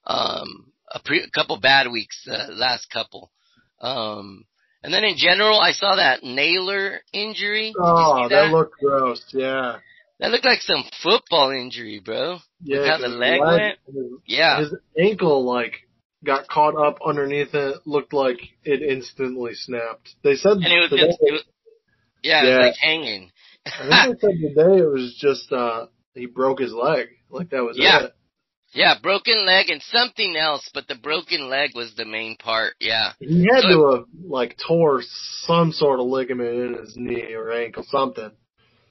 um, 0.06 0.72
a, 0.92 1.00
pre- 1.04 1.24
a 1.24 1.30
couple 1.30 1.60
bad 1.60 1.92
weeks, 1.92 2.28
uh, 2.30 2.48
last 2.52 2.90
couple. 2.92 3.32
Um, 3.82 4.46
and 4.84 4.94
then 4.94 5.04
in 5.04 5.16
general, 5.18 5.60
I 5.60 5.72
saw 5.72 5.96
that 5.96 6.24
Naylor 6.24 7.02
injury. 7.14 7.74
Oh, 7.80 8.28
see 8.28 8.36
that 8.36 8.52
looked 8.52 8.80
gross. 8.80 9.24
Yeah. 9.34 9.78
That 10.20 10.32
looked 10.32 10.46
like 10.46 10.62
some 10.62 10.84
football 11.02 11.50
injury, 11.52 12.00
bro. 12.04 12.38
Yeah. 12.62 12.86
how 12.88 12.98
the 13.00 13.08
leg 13.08 13.42
went? 13.42 13.78
His, 13.88 14.06
Yeah. 14.28 14.60
his 14.60 14.74
ankle 14.98 15.44
like 15.44 15.74
got 16.24 16.48
caught 16.48 16.76
up 16.78 17.00
underneath 17.06 17.54
it. 17.54 17.78
Looked 17.86 18.14
like 18.14 18.38
it 18.64 18.82
instantly 18.82 19.54
snapped. 19.56 20.12
They 20.24 20.36
said 20.36 20.52
And 20.54 20.66
it 20.66 20.80
was 20.80 20.90
today, 20.92 21.18
it 21.20 21.32
was, 21.32 21.44
yeah, 22.24 22.44
it 22.44 22.48
Yeah. 22.48 22.58
was 22.58 22.66
like 22.68 22.78
hanging. 22.80 23.32
I 23.66 24.08
think 24.08 24.20
today 24.42 24.80
it 24.80 24.90
was 24.92 25.16
just 25.20 25.52
uh 25.52 25.88
he 26.14 26.26
broke 26.26 26.60
his 26.60 26.74
leg. 26.74 27.08
Like 27.30 27.50
that 27.50 27.64
was 27.64 27.78
Yeah. 27.80 28.04
it. 28.06 28.14
yeah, 28.74 28.96
broken 29.02 29.46
leg 29.46 29.70
and 29.70 29.82
something 29.84 30.36
else, 30.36 30.70
but 30.74 30.88
the 30.88 30.96
broken 30.96 31.50
leg 31.50 31.72
was 31.76 31.94
the 31.96 32.06
main 32.06 32.36
part. 32.38 32.74
Yeah. 32.80 33.14
He 33.20 33.48
had 33.52 33.62
So- 33.64 33.70
to 33.70 33.96
have 33.96 34.06
like 34.26 34.58
tore 34.58 35.02
some 35.46 35.72
sort 35.72 36.00
of 36.00 36.08
ligament 36.08 36.50
in 36.50 36.74
his 36.82 36.96
knee 36.98 37.34
or 37.34 37.52
ankle, 37.52 37.84
something. 37.88 38.32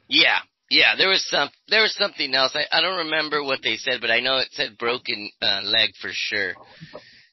Yeah. 0.09 0.39
Yeah, 0.71 0.95
there 0.97 1.11
was 1.11 1.23
some, 1.29 1.51
there 1.69 1.83
was 1.83 1.95
something 1.97 2.35
else. 2.35 2.53
I, 2.57 2.65
I 2.73 2.81
don't 2.81 3.05
remember 3.05 3.43
what 3.45 3.61
they 3.63 3.77
said, 3.77 4.01
but 4.01 4.11
I 4.11 4.21
know 4.21 4.39
it 4.39 4.49
said 4.53 4.79
broken 4.79 5.31
uh, 5.43 5.61
leg 5.65 5.91
for 6.01 6.09
sure. 6.13 6.55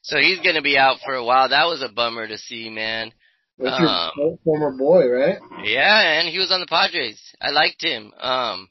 So 0.02 0.18
he's 0.18 0.40
gonna 0.40 0.60
be 0.60 0.76
out 0.76 0.98
for 1.04 1.14
a 1.14 1.24
while. 1.24 1.48
That 1.48 1.64
was 1.64 1.80
a 1.82 1.88
bummer 1.88 2.28
to 2.28 2.36
see, 2.36 2.68
man. 2.68 3.12
That's 3.62 3.78
Um, 3.80 4.10
your 4.16 4.38
former 4.44 4.76
boy, 4.76 5.06
right? 5.08 5.38
Yeah, 5.64 6.18
and 6.20 6.28
he 6.28 6.38
was 6.38 6.50
on 6.50 6.60
the 6.60 6.66
Padres. 6.66 7.20
I 7.40 7.50
liked 7.50 7.82
him. 7.82 8.12
Um, 8.18 8.68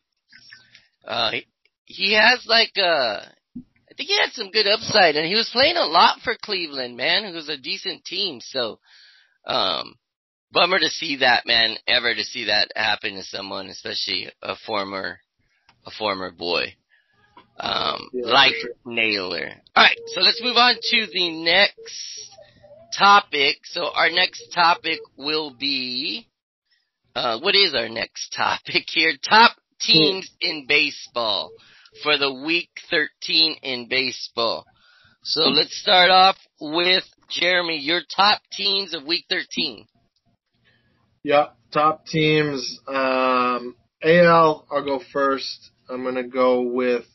uh, 1.05 1.31
he, 1.31 1.48
he 1.86 2.13
has 2.13 2.43
like, 2.48 2.72
uh, 2.77 3.22
I 3.22 3.93
think 3.96 4.10
he 4.10 4.17
had 4.17 4.31
some 4.34 4.51
good 4.51 4.67
upside 4.67 5.15
and 5.15 5.25
he 5.27 5.36
was 5.36 5.50
playing 5.51 5.77
a 5.77 5.86
lot 5.86 6.19
for 6.24 6.36
Cleveland, 6.41 6.98
man, 6.98 7.31
who's 7.34 7.50
a 7.50 7.58
decent 7.58 8.03
team. 8.05 8.39
So, 8.41 8.79
um, 9.46 9.96
bummer 10.51 10.79
to 10.79 10.89
see 10.89 11.17
that, 11.17 11.46
man, 11.46 11.75
ever 11.88 12.13
to 12.13 12.24
see 12.24 12.46
that 12.46 12.72
happen 12.75 13.15
to 13.15 13.24
someone, 13.24 13.67
especially 13.67 14.29
a 14.41 14.55
former, 14.65 15.19
a 15.86 15.91
former 15.91 16.31
boy. 16.31 16.74
Um, 17.60 18.10
Yeah, 18.13 18.31
like 18.31 18.53
sure. 18.55 18.72
Naylor. 18.86 19.51
Alright, 19.75 20.00
so 20.15 20.22
let's 20.22 20.41
move 20.41 20.55
on 20.58 20.75
to 20.75 21.08
the 21.12 21.43
next 21.43 22.31
topic. 22.98 23.58
So 23.65 23.89
our 23.93 24.10
next 24.10 24.43
topic 24.53 25.00
will 25.17 25.55
be, 25.58 26.27
uh, 27.15 27.39
what 27.39 27.55
is 27.55 27.74
our 27.75 27.89
next 27.89 28.34
topic 28.36 28.86
here? 28.89 29.13
Top 29.27 29.55
teams 29.79 30.29
in 30.41 30.65
baseball 30.67 31.51
for 32.03 32.17
the 32.17 32.34
week 32.34 32.69
13 32.89 33.58
in 33.63 33.88
baseball. 33.89 34.65
So 35.24 35.41
let's 35.41 35.77
start 35.79 36.10
off 36.10 36.38
with 36.60 37.03
Jeremy, 37.29 37.77
your 37.77 38.01
top 38.15 38.41
teams 38.51 38.93
of 38.93 39.05
week 39.05 39.25
13. 39.29 39.86
Yeah, 41.24 41.48
top 41.72 42.05
teams. 42.05 42.79
Um, 42.88 43.75
AL, 44.01 44.65
I'll 44.72 44.86
go 44.86 45.01
first. 45.12 45.72
I'm 45.89 46.03
gonna 46.03 46.27
go 46.27 46.62
with 46.62 47.05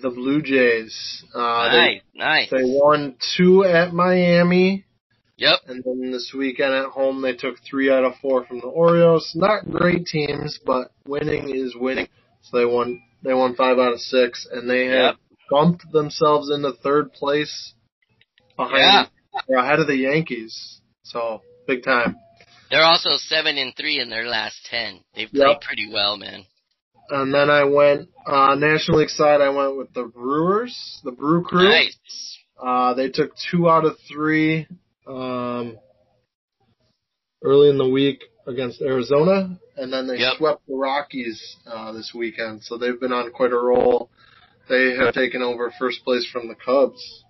the 0.00 0.10
Blue 0.10 0.42
Jays. 0.42 1.24
Uh, 1.34 1.38
nice, 1.72 2.00
nice. 2.14 2.50
they, 2.50 2.58
they 2.58 2.62
won 2.64 3.16
two 3.36 3.64
at 3.64 3.92
Miami, 3.92 4.84
Yep. 5.36 5.58
and 5.66 5.82
then 5.84 6.10
this 6.12 6.32
weekend 6.36 6.72
at 6.74 6.86
home 6.90 7.22
they 7.22 7.34
took 7.34 7.56
three 7.68 7.90
out 7.90 8.04
of 8.04 8.14
four 8.20 8.44
from 8.44 8.60
the 8.60 8.66
Orioles. 8.66 9.32
Not 9.34 9.68
great 9.70 10.06
teams, 10.06 10.58
but 10.64 10.92
winning 11.06 11.54
is 11.54 11.74
winning. 11.74 12.08
So 12.42 12.58
they 12.58 12.64
won. 12.64 13.02
They 13.22 13.34
won 13.34 13.54
five 13.54 13.78
out 13.78 13.92
of 13.92 14.00
six, 14.00 14.46
and 14.50 14.68
they 14.68 14.86
have 14.86 15.14
Yep. 15.14 15.16
bumped 15.50 15.92
themselves 15.92 16.50
into 16.50 16.72
third 16.72 17.12
place 17.12 17.74
behind 18.56 19.08
or 19.46 19.56
ahead 19.58 19.78
of 19.80 19.86
the 19.86 19.96
Yankees. 19.96 20.80
So 21.02 21.42
big 21.66 21.82
time. 21.84 22.16
They're 22.70 22.84
also 22.84 23.16
seven 23.16 23.58
and 23.58 23.74
three 23.76 23.98
in 24.00 24.10
their 24.10 24.26
last 24.26 24.64
ten. 24.70 25.00
They've 25.14 25.30
played 25.30 25.48
Yep. 25.48 25.60
pretty 25.62 25.90
well, 25.92 26.16
man. 26.16 26.46
And 27.10 27.34
then 27.34 27.50
I 27.50 27.64
went 27.64 28.08
uh 28.26 28.54
National 28.54 28.98
League 28.98 29.08
side. 29.10 29.40
I 29.40 29.48
went 29.50 29.76
with 29.76 29.92
the 29.92 30.04
Brewers, 30.04 31.00
the 31.04 31.12
Brew 31.12 31.42
Crew. 31.42 31.68
Nice. 31.68 32.38
Uh, 32.62 32.94
they 32.94 33.08
took 33.08 33.32
two 33.50 33.68
out 33.68 33.84
of 33.84 33.96
three 34.12 34.66
um, 35.06 35.78
early 37.42 37.70
in 37.70 37.78
the 37.78 37.88
week 37.88 38.22
against 38.46 38.82
Arizona, 38.82 39.58
and 39.76 39.92
then 39.92 40.06
they 40.06 40.18
Yep. 40.18 40.36
swept 40.36 40.66
the 40.66 40.74
Rockies 40.74 41.56
uh, 41.66 41.92
this 41.92 42.12
weekend. 42.14 42.62
So 42.62 42.76
they've 42.76 42.98
been 43.00 43.12
on 43.12 43.30
quite 43.32 43.52
a 43.52 43.56
roll. 43.58 44.10
They 44.68 44.94
have 44.94 45.14
taken 45.14 45.42
over 45.42 45.72
first 45.78 46.04
place 46.04 46.26
from 46.30 46.48
the 46.48 46.54
Cubs. 46.54 47.24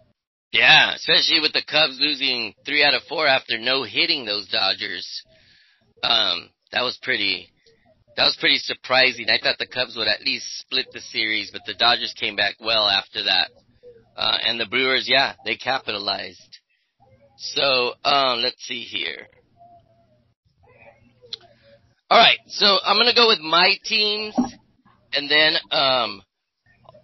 Yeah, 0.53 0.95
especially 0.95 1.41
with 1.41 1.53
the 1.53 1.63
Cubs 1.63 1.99
losing 2.01 2.55
three 2.67 2.83
out 2.85 2.95
of 2.95 3.03
four 3.05 3.27
after 3.27 3.57
no 3.57 3.85
hitting 3.85 4.25
those 4.25 4.49
Dodgers. 4.49 5.23
Um, 6.03 6.51
that 6.73 6.83
was 6.83 6.99
pretty. 7.01 7.51
That 8.17 8.25
was 8.25 8.37
pretty 8.41 8.59
surprising. 8.59 9.31
I 9.31 9.39
thought 9.39 9.59
the 9.59 9.67
Cubs 9.67 9.97
would 9.97 10.09
at 10.09 10.23
least 10.23 10.47
split 10.59 10.87
the 10.93 11.01
series, 11.01 11.51
but 11.51 11.63
the 11.67 11.75
Dodgers 11.75 12.13
came 12.19 12.37
back 12.37 12.57
well 12.61 12.89
after 12.89 13.23
that. 13.25 13.51
Uh, 14.17 14.37
and 14.45 14.61
the 14.61 14.67
Brewers, 14.67 15.09
yeah, 15.09 15.35
they 15.45 15.57
capitalized. 15.57 16.59
So, 17.39 17.95
um, 18.05 18.41
let's 18.43 18.63
see 18.67 18.83
here. 18.83 19.27
Alright, 22.13 22.39
so 22.49 22.79
I'm 22.85 22.97
gonna 22.97 23.15
go 23.15 23.29
with 23.29 23.39
my 23.39 23.75
teams, 23.85 24.35
and 25.13 25.31
then, 25.31 25.55
um, 25.71 26.23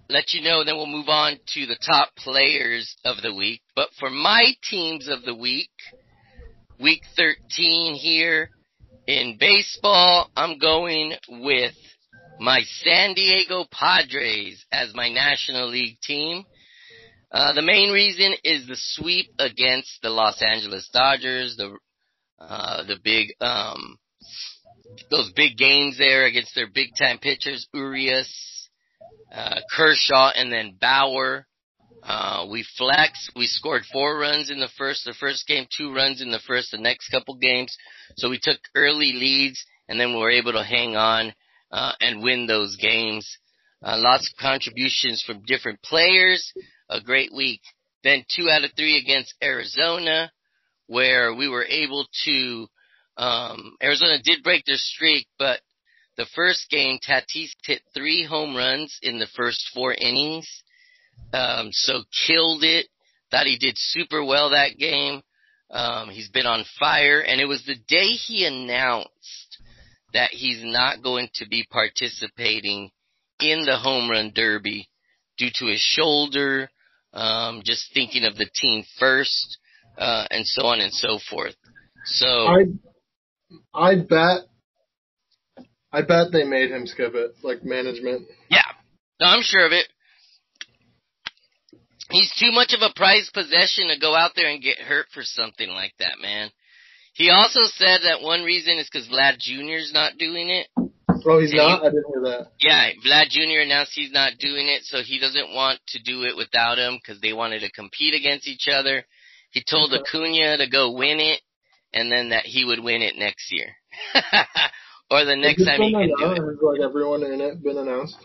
let 0.08 0.32
you 0.32 0.42
know, 0.42 0.64
then 0.64 0.76
we'll 0.76 0.86
move 0.86 1.08
on 1.08 1.38
to 1.54 1.66
the 1.66 1.78
top 1.86 2.14
players 2.16 2.94
of 3.04 3.22
the 3.22 3.34
week. 3.34 3.62
But 3.74 3.88
for 3.98 4.10
my 4.10 4.52
teams 4.68 5.08
of 5.08 5.22
the 5.22 5.34
week, 5.34 5.70
week 6.78 7.02
13 7.16 7.94
here 7.94 8.50
in 9.06 9.36
baseball, 9.38 10.30
I'm 10.36 10.58
going 10.58 11.14
with 11.28 11.74
my 12.38 12.60
San 12.82 13.14
Diego 13.14 13.64
Padres 13.70 14.64
as 14.72 14.94
my 14.94 15.08
National 15.08 15.68
League 15.68 15.98
team. 16.00 16.44
Uh, 17.30 17.52
the 17.52 17.62
main 17.62 17.90
reason 17.90 18.34
is 18.44 18.66
the 18.66 18.76
sweep 18.76 19.30
against 19.38 20.00
the 20.02 20.10
Los 20.10 20.42
Angeles 20.42 20.88
Dodgers, 20.92 21.56
the 21.56 21.76
uh, 22.38 22.84
the 22.84 22.96
big 23.02 23.28
um, 23.40 23.98
those 25.10 25.32
big 25.34 25.56
games 25.56 25.98
there 25.98 26.26
against 26.26 26.54
their 26.54 26.68
big 26.68 26.90
time 26.98 27.18
pitchers, 27.18 27.66
Urias, 27.72 28.68
uh, 29.34 29.60
Kershaw, 29.74 30.30
and 30.34 30.52
then 30.52 30.76
Bauer. 30.80 31.46
Uh, 32.06 32.46
we 32.48 32.64
flexed. 32.78 33.32
We 33.34 33.46
scored 33.46 33.82
four 33.92 34.16
runs 34.16 34.48
in 34.48 34.60
the 34.60 34.68
first. 34.78 35.04
The 35.04 35.14
first 35.18 35.44
game, 35.48 35.66
two 35.76 35.92
runs 35.92 36.22
in 36.22 36.30
the 36.30 36.38
first. 36.46 36.70
The 36.70 36.78
next 36.78 37.08
couple 37.08 37.34
games, 37.34 37.76
so 38.16 38.30
we 38.30 38.38
took 38.40 38.60
early 38.76 39.12
leads, 39.12 39.64
and 39.88 39.98
then 39.98 40.12
we 40.12 40.20
were 40.20 40.30
able 40.30 40.52
to 40.52 40.62
hang 40.62 40.94
on 40.94 41.34
uh, 41.72 41.92
and 42.00 42.22
win 42.22 42.46
those 42.46 42.76
games. 42.76 43.28
Uh, 43.82 43.96
lots 43.98 44.30
of 44.30 44.40
contributions 44.40 45.22
from 45.26 45.42
different 45.46 45.82
players. 45.82 46.52
A 46.88 47.00
great 47.00 47.34
week. 47.34 47.60
Then 48.04 48.24
two 48.34 48.48
out 48.48 48.62
of 48.62 48.70
three 48.76 48.98
against 48.98 49.34
Arizona, 49.42 50.30
where 50.86 51.34
we 51.34 51.48
were 51.48 51.64
able 51.64 52.06
to. 52.24 52.68
Um, 53.16 53.76
Arizona 53.82 54.18
did 54.22 54.44
break 54.44 54.64
their 54.64 54.76
streak, 54.76 55.26
but 55.40 55.60
the 56.16 56.26
first 56.36 56.70
game, 56.70 57.00
Tatis 57.04 57.50
hit 57.64 57.82
three 57.94 58.24
home 58.24 58.54
runs 58.54 58.96
in 59.02 59.18
the 59.18 59.26
first 59.34 59.70
four 59.74 59.92
innings. 59.92 60.48
Um, 61.32 61.68
so 61.72 62.02
killed 62.26 62.62
it. 62.64 62.86
Thought 63.30 63.46
he 63.46 63.58
did 63.58 63.74
super 63.76 64.24
well 64.24 64.50
that 64.50 64.78
game. 64.78 65.22
Um, 65.70 66.10
he's 66.10 66.28
been 66.30 66.46
on 66.46 66.64
fire, 66.78 67.20
and 67.20 67.40
it 67.40 67.46
was 67.46 67.64
the 67.64 67.74
day 67.88 68.06
he 68.06 68.46
announced 68.46 69.58
that 70.12 70.30
he's 70.30 70.62
not 70.62 71.02
going 71.02 71.28
to 71.34 71.48
be 71.48 71.66
participating 71.70 72.90
in 73.40 73.64
the 73.64 73.76
home 73.76 74.08
run 74.08 74.32
derby 74.34 74.88
due 75.36 75.50
to 75.56 75.66
his 75.66 75.80
shoulder, 75.80 76.70
um, 77.12 77.62
just 77.64 77.92
thinking 77.92 78.24
of 78.24 78.36
the 78.36 78.48
team 78.54 78.84
first, 78.98 79.58
uh, 79.98 80.24
and 80.30 80.46
so 80.46 80.66
on 80.66 80.80
and 80.80 80.92
so 80.92 81.18
forth. 81.28 81.54
So 82.04 82.26
I 82.26 82.64
I 83.74 83.96
bet 83.96 84.46
I 85.92 86.02
bet 86.02 86.32
they 86.32 86.44
made 86.44 86.70
him 86.70 86.86
skip 86.86 87.14
it, 87.14 87.32
like 87.42 87.64
management. 87.64 88.28
Yeah. 88.48 88.62
No, 89.20 89.26
I'm 89.26 89.42
sure 89.42 89.66
of 89.66 89.72
it. 89.72 89.86
He's 92.10 92.32
too 92.38 92.52
much 92.52 92.72
of 92.72 92.82
a 92.82 92.92
prized 92.94 93.32
possession 93.32 93.88
to 93.88 93.98
go 94.00 94.14
out 94.14 94.32
there 94.36 94.48
and 94.48 94.62
get 94.62 94.78
hurt 94.78 95.06
for 95.12 95.22
something 95.24 95.68
like 95.70 95.92
that, 95.98 96.18
man. 96.20 96.50
He 97.14 97.30
also 97.30 97.60
said 97.64 98.00
that 98.04 98.20
one 98.22 98.42
reason 98.44 98.78
is 98.78 98.88
because 98.90 99.08
Vlad 99.08 99.38
Jr.'s 99.38 99.90
not 99.92 100.18
doing 100.18 100.50
it. 100.50 100.68
Oh, 101.28 101.40
he's 101.40 101.50
And 101.50 101.56
not. 101.58 101.82
you- 101.82 101.88
I 101.88 101.90
didn't 101.90 102.04
hear 102.12 102.22
that. 102.24 102.52
Yeah, 102.60 102.90
Vlad 103.04 103.30
Jr. 103.30 103.60
announced 103.62 103.92
he's 103.94 104.12
not 104.12 104.38
doing 104.38 104.68
it, 104.68 104.82
so 104.84 105.02
he 105.02 105.18
doesn't 105.18 105.52
want 105.54 105.80
to 105.88 105.98
do 106.02 106.22
it 106.24 106.36
without 106.36 106.78
him 106.78 106.98
because 107.02 107.20
they 107.20 107.32
wanted 107.32 107.60
to 107.60 107.70
compete 107.72 108.14
against 108.14 108.46
each 108.46 108.68
other. 108.68 109.04
He 109.50 109.62
told 109.68 109.92
Okay. 109.92 110.02
Acuna 110.02 110.58
to 110.58 110.68
go 110.68 110.92
win 110.92 111.18
it, 111.18 111.40
and 111.94 112.12
then 112.12 112.28
that 112.28 112.44
he 112.44 112.64
would 112.64 112.78
win 112.84 113.00
it 113.02 113.16
next 113.16 113.50
year, 113.50 113.74
or 115.10 115.24
the 115.24 115.34
next 115.36 115.64
time 115.64 115.80
he 115.80 115.92
can 115.92 116.08
do 116.18 116.32
it. 116.32 116.38
Has, 116.38 116.58
like 116.62 116.80
everyone 116.82 117.22
in 117.24 117.40
it 117.40 117.62
been 117.62 117.78
announced? 117.78 118.16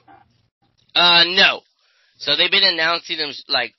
Uh, 0.93 1.23
no. 1.27 1.61
So 2.21 2.35
they've 2.35 2.51
been 2.51 2.63
announcing 2.63 3.17
them 3.17 3.31
like 3.47 3.73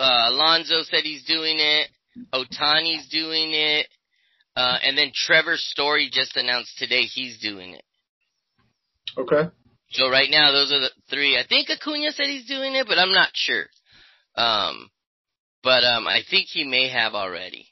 uh, 0.00 0.24
Alonso 0.26 0.82
said 0.82 1.04
he's 1.04 1.24
doing 1.24 1.58
it, 1.58 1.88
Ohtani's 2.34 3.08
doing 3.08 3.52
it, 3.52 3.86
uh, 4.56 4.78
and 4.82 4.98
then 4.98 5.12
Trevor 5.14 5.54
Story 5.56 6.10
just 6.12 6.36
announced 6.36 6.76
today 6.78 7.02
he's 7.02 7.38
doing 7.38 7.74
it. 7.74 7.84
Okay. 9.16 9.48
So 9.90 10.10
right 10.10 10.28
now 10.28 10.50
those 10.50 10.72
are 10.72 10.80
the 10.80 10.90
three. 11.08 11.38
I 11.38 11.46
think 11.48 11.70
Acuna 11.70 12.10
said 12.10 12.26
he's 12.26 12.48
doing 12.48 12.74
it, 12.74 12.88
but 12.88 12.98
I'm 12.98 13.12
not 13.12 13.28
sure. 13.34 13.66
Um, 14.34 14.90
but 15.62 15.84
um, 15.84 16.08
I 16.08 16.20
think 16.28 16.48
he 16.48 16.64
may 16.64 16.88
have 16.88 17.14
already. 17.14 17.68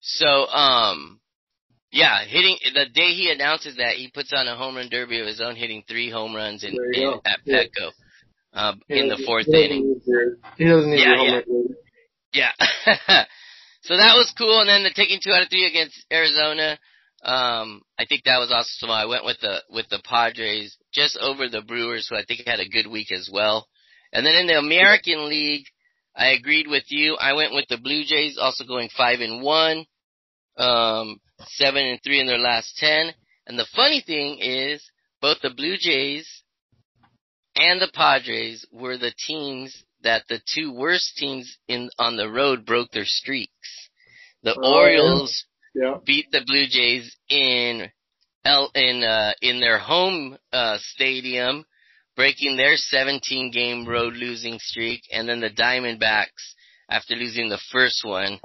So 0.00 0.26
um, 0.48 1.20
yeah, 1.92 2.24
hitting 2.24 2.58
the 2.74 2.86
day 2.92 3.12
he 3.12 3.30
announces 3.32 3.76
that 3.76 3.94
he 3.94 4.10
puts 4.12 4.32
on 4.34 4.48
a 4.48 4.56
home 4.56 4.74
run 4.74 4.88
derby 4.90 5.20
of 5.20 5.28
his 5.28 5.40
own, 5.40 5.54
hitting 5.54 5.84
three 5.88 6.10
home 6.10 6.34
runs 6.34 6.64
in, 6.64 6.76
in 6.92 7.20
at 7.24 7.38
Yeah. 7.44 7.62
Uh, 8.52 8.74
in 8.88 9.08
the 9.08 9.22
fourth 9.24 9.46
he 9.46 9.64
inning. 9.64 10.00
He 10.58 10.64
doesn't 10.64 10.90
need 10.90 11.00
Yeah, 11.00 11.22
your 11.22 11.42
yeah. 12.32 12.52
Yeah. 12.58 13.24
so 13.82 13.96
that 13.96 14.16
was 14.16 14.32
cool. 14.36 14.60
And 14.60 14.68
then 14.68 14.82
the 14.82 14.92
taking 14.94 15.20
two 15.22 15.32
out 15.32 15.42
of 15.42 15.48
three 15.48 15.66
against 15.66 16.04
Arizona. 16.12 16.78
Um, 17.24 17.82
I 17.98 18.04
think 18.04 18.24
that 18.24 18.38
was 18.38 18.50
awesome. 18.50 18.90
I 18.90 19.06
went 19.06 19.24
with 19.24 19.38
the 19.40 19.62
with 19.70 19.88
the 19.88 20.02
Padres 20.04 20.76
just 20.92 21.16
over 21.18 21.48
the 21.48 21.62
Brewers, 21.62 22.08
who 22.08 22.16
I 22.16 22.24
think 22.24 22.42
had 22.46 22.60
a 22.60 22.68
good 22.68 22.88
week 22.88 23.12
as 23.12 23.30
well. 23.32 23.68
And 24.12 24.26
then 24.26 24.34
in 24.34 24.46
the 24.48 24.58
American 24.58 25.28
League, 25.28 25.64
I 26.16 26.28
agreed 26.28 26.66
with 26.66 26.84
you. 26.88 27.16
I 27.20 27.32
went 27.34 27.54
with 27.54 27.66
the 27.68 27.78
Blue 27.78 28.02
Jays, 28.04 28.38
also 28.38 28.64
going 28.64 28.88
five 28.96 29.20
and 29.20 29.40
one, 29.40 29.86
um, 30.58 31.20
seven 31.46 31.86
and 31.86 32.00
three 32.02 32.20
in 32.20 32.26
their 32.26 32.38
last 32.38 32.76
ten. 32.76 33.12
And 33.46 33.58
the 33.58 33.68
funny 33.74 34.02
thing 34.04 34.38
is, 34.40 34.82
both 35.20 35.38
the 35.42 35.50
Blue 35.50 35.76
Jays 35.78 36.41
and 37.56 37.80
the 37.80 37.90
Padres 37.92 38.64
were 38.72 38.96
the 38.96 39.12
teams 39.26 39.84
that 40.02 40.24
the 40.28 40.40
two 40.54 40.72
worst 40.72 41.16
teams 41.16 41.58
in 41.68 41.90
on 41.98 42.16
the 42.16 42.28
road 42.30 42.64
broke 42.66 42.90
their 42.90 43.04
streaks. 43.04 43.88
The 44.42 44.54
Oh. 44.60 44.74
Orioles 44.74 45.44
Yeah. 45.74 45.98
beat 46.04 46.30
the 46.32 46.42
Blue 46.42 46.66
Jays 46.66 47.16
in 47.28 47.90
L 48.44 48.70
in 48.74 49.04
uh 49.04 49.32
in 49.40 49.60
their 49.60 49.78
home 49.78 50.36
uh 50.52 50.78
stadium, 50.78 51.64
breaking 52.16 52.56
their 52.56 52.76
17 52.76 53.50
game 53.52 53.86
road 53.86 54.14
losing 54.14 54.58
streak, 54.58 55.02
and 55.12 55.28
then 55.28 55.40
the 55.40 55.50
Diamondbacks 55.50 56.54
after 56.90 57.14
losing 57.14 57.48
the 57.48 57.58
first 57.70 58.04
one, 58.04 58.40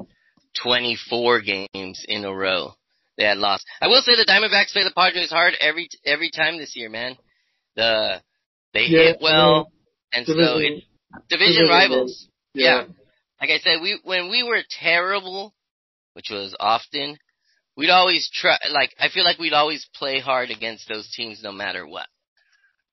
24 0.61 1.41
games 1.41 2.05
in 2.07 2.23
a 2.25 2.33
row. 2.33 2.73
They 3.17 3.23
had 3.25 3.37
lost. 3.39 3.65
I 3.81 3.87
will 3.87 4.01
say 4.03 4.15
the 4.15 4.25
Diamondbacks 4.25 4.71
play 4.73 4.83
the 4.83 4.91
Padres 4.95 5.31
hard 5.31 5.55
every 5.59 5.89
every 6.05 6.29
time 6.29 6.57
this 6.57 6.75
year, 6.75 6.89
man. 6.89 7.17
The 7.75 8.21
they 8.73 8.85
Yeah, 8.87 8.99
hit 8.99 9.17
well, 9.21 9.71
and 10.13 10.25
so 10.25 10.33
Division- 10.33 10.73
it, 10.73 10.83
division 11.29 11.53
division 11.55 11.67
rivals. 11.69 12.27
Yeah. 12.53 12.85
Like 13.39 13.51
I 13.51 13.59
said, 13.59 13.81
we 13.81 13.99
when 14.03 14.29
we 14.29 14.43
were 14.43 14.63
terrible, 14.79 15.53
which 16.13 16.29
was 16.31 16.55
often, 16.59 17.17
we'd 17.75 17.89
always 17.91 18.29
try. 18.33 18.57
Like 18.71 18.95
I 18.99 19.09
feel 19.09 19.23
like 19.23 19.37
we'd 19.37 19.53
always 19.53 19.87
play 19.95 20.19
hard 20.19 20.49
against 20.49 20.87
those 20.89 21.09
teams, 21.11 21.41
no 21.43 21.51
matter 21.51 21.85
what. 21.87 22.07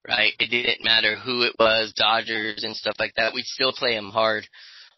Right? 0.07 0.35
It 0.39 0.51
didn't 0.51 0.85
matter 0.85 1.17
who 1.17 1.43
it 1.45 1.55
was, 1.59 1.95
Dodgers 1.97 2.63
and 2.63 2.77
stuff 2.77 2.97
like 2.99 3.15
that. 3.17 3.33
We'd 3.33 3.47
still 3.47 3.73
play 3.73 3.95
them 3.95 4.11
hard. 4.11 4.47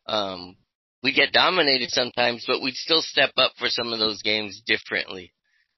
Um, 0.07 0.57
we 1.05 1.13
get 1.13 1.33
dominated 1.33 1.91
sometimes, 1.91 2.45
but 2.45 2.61
we'd 2.61 2.75
still 2.75 3.03
step 3.03 3.31
up 3.37 3.53
for 3.57 3.69
some 3.69 3.93
of 3.93 4.01
those 4.01 4.21
games 4.23 4.61
differently. 4.67 5.33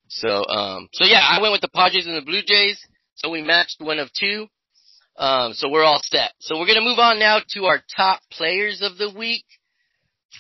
So, 0.09 0.47
um, 0.47 0.89
so 0.95 1.05
yeah, 1.05 1.21
I 1.23 1.43
went 1.43 1.53
with 1.53 1.61
the 1.61 1.69
Padres 1.69 2.07
and 2.07 2.17
the 2.17 2.23
Blue 2.25 2.41
Jays. 2.43 2.81
So 3.17 3.29
we 3.29 3.43
matched 3.43 3.77
one 3.81 3.99
of 3.99 4.09
two. 4.19 4.47
Um, 5.19 5.53
so 5.53 5.69
we're 5.69 5.85
all 5.85 6.01
set. 6.05 6.33
So 6.39 6.59
we're 6.59 6.69
gonna 6.69 6.81
move 6.81 7.01
on 7.01 7.19
now 7.19 7.41
to 7.55 7.65
our 7.65 7.83
top 7.97 8.21
players 8.31 8.81
of 8.83 8.99
the 8.99 9.11
week 9.11 9.45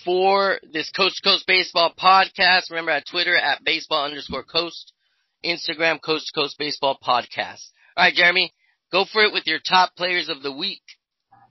for 0.05 0.61
this 0.73 0.89
Coast 0.91 1.17
to 1.17 1.29
Coast 1.29 1.47
Baseball 1.49 1.93
podcast. 1.99 2.71
Remember 2.71 2.93
at 2.93 3.05
Twitter 3.11 3.37
at 3.37 3.65
baseball 3.65 4.05
underscore 4.05 4.45
coast, 4.45 4.93
Instagram 5.45 6.01
Coast 6.01 6.29
to 6.29 6.41
Coast 6.41 6.57
Baseball 6.59 6.97
podcast. 7.03 7.65
All 7.97 8.05
right, 8.05 8.15
Jeremy, 8.15 8.55
go 8.93 9.05
for 9.05 9.23
it 9.23 9.33
with 9.33 9.49
your 9.49 9.59
top 9.59 9.97
players 9.97 10.29
of 10.29 10.43
the 10.43 10.53
week. 10.53 10.83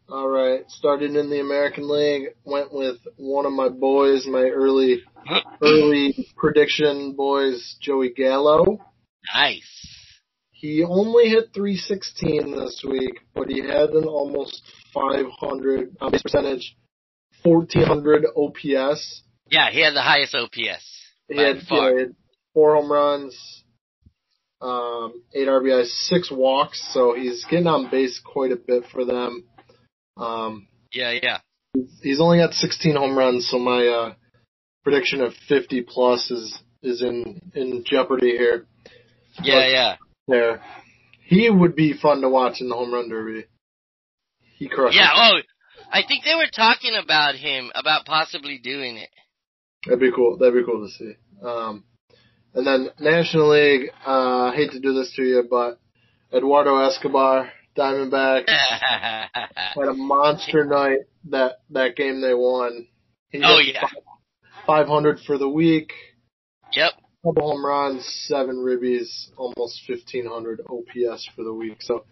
All 0.10 0.30
right, 0.30 0.62
started 0.70 1.18
in 1.18 1.30
the 1.30 1.42
American 1.42 1.90
League, 1.90 2.30
went 2.46 2.74
with 2.74 2.96
one 3.18 3.46
of 3.46 3.52
my 3.52 3.68
boys, 3.68 4.26
my 4.26 4.44
early 4.44 5.04
early 5.62 6.30
prediction 6.38 7.14
boys, 7.14 7.76
Joey 7.82 8.14
Gallo. 8.14 8.80
Nice. 9.36 9.77
He 10.60 10.84
only 10.84 11.30
hit 11.30 11.50
316 11.54 12.52
this 12.58 12.84
week, 12.88 13.20
but 13.36 13.48
he 13.48 13.60
had 13.60 13.92
an 13.92 14.06
almost 14.06 14.64
500 14.92 15.96
uh, 16.02 16.10
base 16.10 16.24
percentage, 16.24 16.76
1400 17.44 18.26
OPS. 18.36 19.22
Yeah, 19.52 19.70
he 19.70 19.82
had 19.82 19.94
the 19.94 20.02
highest 20.02 20.34
OPS. 20.34 20.84
He 21.30 21.38
had, 21.38 21.58
yeah, 21.70 21.92
he 21.92 22.00
had 22.00 22.16
four 22.56 22.76
home 22.76 22.92
runs, 22.92 23.64
um, 24.60 25.22
eight 25.36 25.48
RBIs, 25.48 25.90
six 26.08 26.32
walks, 26.32 26.84
so 26.92 27.14
he's 27.16 27.46
getting 27.48 27.68
on 27.68 27.92
base 27.92 28.20
quite 28.26 28.52
a 28.52 28.56
bit 28.56 28.86
for 28.92 29.06
them. 29.06 29.44
Um, 30.18 30.68
Yeah, 30.92 31.12
yeah. 31.22 31.38
he's 32.02 32.20
only 32.20 32.40
got 32.40 32.54
16 32.56 32.96
home 32.96 33.16
runs, 33.16 33.48
so 33.48 33.60
my 33.60 33.86
uh, 33.86 34.14
prediction 34.84 35.22
of 35.22 35.34
50 35.48 35.84
plus 35.84 36.32
is 36.32 36.58
is 36.82 37.02
in 37.04 37.42
in 37.54 37.84
jeopardy 37.86 38.32
here. 38.32 38.66
Yeah, 39.44 39.56
But- 39.56 39.72
yeah. 39.72 39.96
There, 40.28 40.62
he 41.26 41.50
would 41.50 41.76
be 41.76 41.94
fun 41.94 42.22
to 42.22 42.30
watch 42.30 42.62
in 42.62 42.70
the 42.70 42.76
home 42.76 42.94
run 42.94 43.10
derby. 43.10 43.46
He 44.58 44.68
crushed. 44.68 44.96
Yeah, 44.96 45.12
it. 45.12 45.46
oh, 45.46 45.88
I 45.92 46.02
think 46.08 46.24
they 46.24 46.36
were 46.36 46.50
talking 46.54 46.96
about 47.02 47.36
him, 47.36 47.72
about 47.76 48.06
possibly 48.06 48.58
doing 48.58 48.98
it. 48.98 49.10
That'd 49.86 50.00
be 50.00 50.12
cool. 50.12 50.38
That'd 50.38 50.54
be 50.54 50.64
cool 50.66 50.86
to 50.86 50.92
see. 50.92 51.14
Um, 51.44 51.84
and 52.54 52.66
then 52.66 52.90
National 53.00 53.52
League. 53.52 53.90
Uh, 54.06 54.52
I 54.52 54.56
hate 54.56 54.72
to 54.72 54.80
do 54.80 54.94
this 54.94 55.14
to 55.16 55.22
you, 55.22 55.48
but 55.50 55.80
Eduardo 56.36 56.78
Escobar, 56.78 57.52
Diamondbacks, 57.78 58.50
had 58.50 59.88
a 59.88 59.94
monster 59.94 60.66
night 60.66 61.00
that 61.30 61.60
that 61.70 61.96
game 61.96 62.22
they 62.22 62.34
won. 62.34 62.88
He 63.30 63.42
oh, 63.44 63.60
yeah. 63.60 63.88
500 64.66 65.20
for 65.26 65.38
the 65.38 65.48
week. 65.48 65.92
Yep. 66.74 66.94
Couple 67.36 67.52
home 67.52 67.66
runs, 67.66 68.06
seven 68.28 68.56
ribbies, 68.58 69.30
almost 69.38 69.82
1500 69.88 70.62
OPS 70.70 71.28
for 71.36 71.44
the 71.44 71.54
week. 71.54 71.78
So 71.82 72.06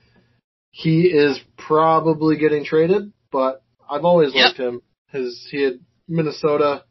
he 0.72 1.04
is 1.04 1.40
probably 1.58 2.38
getting 2.38 2.66
traded, 2.66 3.12
but 3.32 3.64
I've 3.90 4.06
always 4.06 4.34
Yep. 4.34 4.46
liked 4.46 4.58
him. 4.58 4.82
His 5.12 5.48
he 5.50 5.62
had 5.62 5.80
Minnesota. 6.08 6.84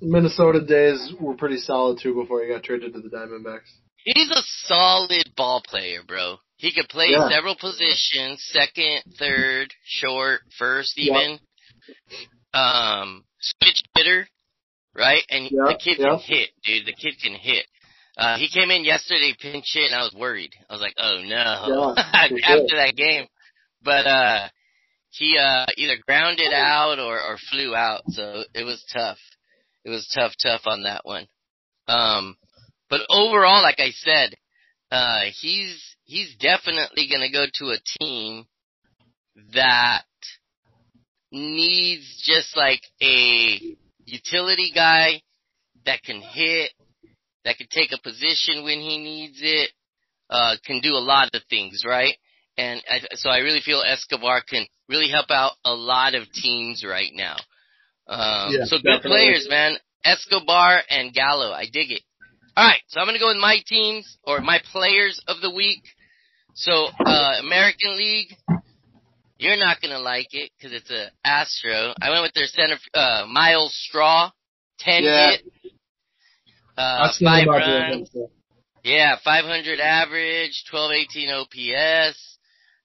Minnesota 0.00 0.60
days 0.60 1.12
were 1.18 1.34
pretty 1.34 1.58
solid 1.58 1.98
too 1.98 2.14
before 2.14 2.42
he 2.42 2.48
got 2.48 2.62
traded 2.62 2.92
to 2.92 3.00
the 3.00 3.08
Diamondbacks. 3.08 3.70
He's 4.04 4.30
a 4.30 4.42
solid 4.66 5.34
ball 5.36 5.62
player, 5.62 6.02
bro. 6.06 6.38
He 6.56 6.72
could 6.72 6.88
play 6.88 7.10
Yeah. 7.10 7.28
several 7.30 7.56
positions, 7.56 8.42
second, 8.52 9.02
third, 9.18 9.74
short, 9.84 10.42
first 10.58 10.98
even. 10.98 11.40
Um, 12.52 13.24
switch 13.40 13.82
hitter, 13.96 14.28
right? 14.94 15.22
And 15.30 15.44
Yeah, 15.50 15.66
the 15.68 15.78
kid 15.82 15.98
yeah. 15.98 16.08
can 16.10 16.18
hit, 16.20 16.50
dude. 16.64 16.86
The 16.86 16.92
kid 16.92 17.14
can 17.22 17.34
hit. 17.34 17.66
Uh, 18.16 18.38
he 18.38 18.48
came 18.48 18.70
in 18.70 18.84
yesterday 18.84 19.34
pinch 19.40 19.64
hit 19.72 19.90
and 19.90 19.94
I 20.00 20.02
was 20.02 20.14
worried. 20.16 20.52
I 20.68 20.72
was 20.72 20.80
like, 20.82 20.94
oh 20.98 21.20
no. 21.24 21.94
Yeah, 21.96 22.28
After 22.54 22.76
that 22.76 22.94
game. 22.96 23.26
But, 23.82 24.06
uh, 24.06 24.48
he, 25.10 25.36
uh, 25.38 25.66
either 25.76 25.96
grounded 26.06 26.52
out 26.52 26.98
or, 26.98 27.20
or 27.20 27.36
flew 27.50 27.74
out. 27.74 28.02
So 28.08 28.42
it 28.54 28.64
was 28.64 28.84
tough. 28.92 29.18
It 29.84 29.90
was 29.90 30.10
tough, 30.14 30.32
tough 30.42 30.62
on 30.66 30.84
that 30.84 31.04
one. 31.04 31.26
Um, 31.86 32.36
but 32.88 33.02
overall, 33.10 33.62
like 33.62 33.78
I 33.78 33.90
said, 33.90 34.34
uh, 34.90 35.20
he's 35.40 35.96
he's 36.04 36.34
definitely 36.36 37.08
going 37.08 37.20
to 37.20 37.32
go 37.32 37.44
to 37.54 37.72
a 37.72 37.78
team 37.98 38.46
that 39.54 40.04
needs 41.32 42.22
just 42.24 42.56
like 42.56 42.80
a 43.02 43.76
utility 44.06 44.72
guy 44.74 45.20
that 45.86 46.02
can 46.02 46.20
hit, 46.20 46.70
that 47.44 47.56
can 47.58 47.66
take 47.70 47.92
a 47.92 48.00
position 48.02 48.64
when 48.64 48.80
he 48.80 48.98
needs 48.98 49.38
it, 49.42 49.70
uh, 50.30 50.56
can 50.64 50.80
do 50.80 50.92
a 50.94 51.04
lot 51.04 51.28
of 51.34 51.42
things, 51.50 51.84
right? 51.86 52.16
And 52.56 52.80
I, 52.88 53.00
so 53.14 53.30
I 53.30 53.38
really 53.38 53.60
feel 53.60 53.82
Escobar 53.82 54.42
can 54.48 54.66
really 54.88 55.10
help 55.10 55.30
out 55.30 55.52
a 55.64 55.74
lot 55.74 56.14
of 56.14 56.30
teams 56.32 56.84
right 56.86 57.10
now. 57.12 57.36
Um, 58.06 58.52
Yeah, 58.52 58.64
so 58.64 58.76
good 58.76 58.84
definitely. 58.84 59.10
players, 59.10 59.46
man. 59.50 59.76
Escobar 60.04 60.82
and 60.90 61.12
Gallo. 61.12 61.50
I 61.52 61.64
dig 61.64 61.90
it. 61.90 62.02
All 62.56 62.66
right, 62.66 62.80
so 62.88 63.00
I'm 63.00 63.06
gonna 63.06 63.18
go 63.18 63.28
with 63.28 63.38
my 63.38 63.58
teams 63.66 64.18
or 64.22 64.40
my 64.40 64.60
players 64.70 65.20
of 65.26 65.40
the 65.40 65.50
week. 65.50 65.82
So 66.54 66.86
uh, 67.04 67.34
American 67.40 67.96
League, 67.96 68.32
you're 69.38 69.56
not 69.58 69.80
gonna 69.80 69.98
like 69.98 70.28
it 70.32 70.50
because 70.56 70.72
it's 70.72 70.90
a 70.90 71.10
Astro. 71.24 71.94
I 72.00 72.10
went 72.10 72.22
with 72.22 72.32
their 72.34 72.46
center, 72.46 72.76
uh, 72.94 73.26
Myles 73.28 73.74
Straw, 73.88 74.30
ten 74.78 75.02
Yeah. 75.04 75.30
hit, 75.30 75.40
uh, 76.76 77.12
five 77.22 77.42
him 77.44 77.48
out 77.50 77.60
there 77.66 77.90
runs. 77.90 78.10
Yeah, 78.82 79.16
500 79.24 79.80
average, 79.80 80.62
1218 80.70 81.30
OPS. 81.30 82.38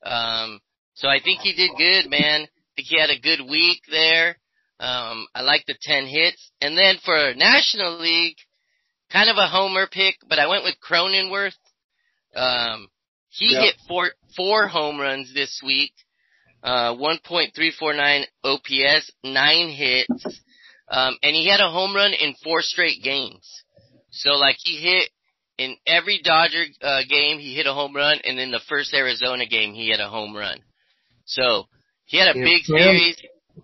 Um, 0.03 0.61
so 0.93 1.09
I 1.09 1.19
think 1.19 1.41
he 1.41 1.53
did 1.53 1.71
good, 1.77 2.09
man. 2.09 2.43
I 2.43 2.47
think 2.77 2.87
he 2.87 2.97
had 2.97 3.09
a 3.09 3.19
good 3.19 3.41
week 3.49 3.81
there. 3.91 4.37
Um, 4.79 5.27
I 5.35 5.41
like 5.41 5.65
the 5.67 5.75
10 5.81 6.05
hits. 6.07 6.51
And 6.61 6.77
then 6.77 6.95
for 7.03 7.33
National 7.35 7.99
League, 7.99 8.37
kind 9.11 9.29
of 9.29 9.35
a 9.37 9.47
homer 9.47 9.87
pick, 9.87 10.15
but 10.29 10.39
I 10.39 10.47
went 10.47 10.63
with 10.63 10.75
Cronenworth. 10.79 11.57
Um, 12.33 12.87
he 13.27 13.51
Yep. 13.51 13.61
hit 13.63 13.75
four, 13.87 14.11
four 14.37 14.67
home 14.67 14.99
runs 15.01 15.33
this 15.33 15.61
week. 15.65 15.91
Uh, 16.63 16.93
1.349 16.95 18.23
OPS, 18.43 19.11
nine 19.23 19.69
hits. 19.69 20.25
Um, 20.89 21.15
and 21.23 21.35
he 21.35 21.47
had 21.47 21.59
a 21.61 21.69
home 21.71 21.95
run 21.95 22.13
in 22.13 22.35
four 22.43 22.61
straight 22.61 23.01
games. 23.03 23.47
So 24.11 24.31
like 24.31 24.55
he 24.59 24.77
hit 24.77 25.09
in 25.57 25.75
every 25.85 26.19
Dodger 26.23 26.63
uh, 26.81 27.01
game, 27.07 27.37
he 27.39 27.53
hit 27.55 27.67
a 27.67 27.73
home 27.73 27.95
run, 27.95 28.17
and 28.23 28.39
in 28.39 28.49
the 28.51 28.61
first 28.67 28.93
Arizona 28.93 29.45
game, 29.45 29.73
he 29.73 29.89
had 29.91 29.99
a 29.99 30.09
home 30.09 30.35
run. 30.35 30.59
So 31.25 31.65
he 32.05 32.17
had 32.17 32.35
a 32.35 32.39
Yeah, 32.39 32.45
big 32.45 32.63
Sam- 32.63 32.77
series. 32.77 33.15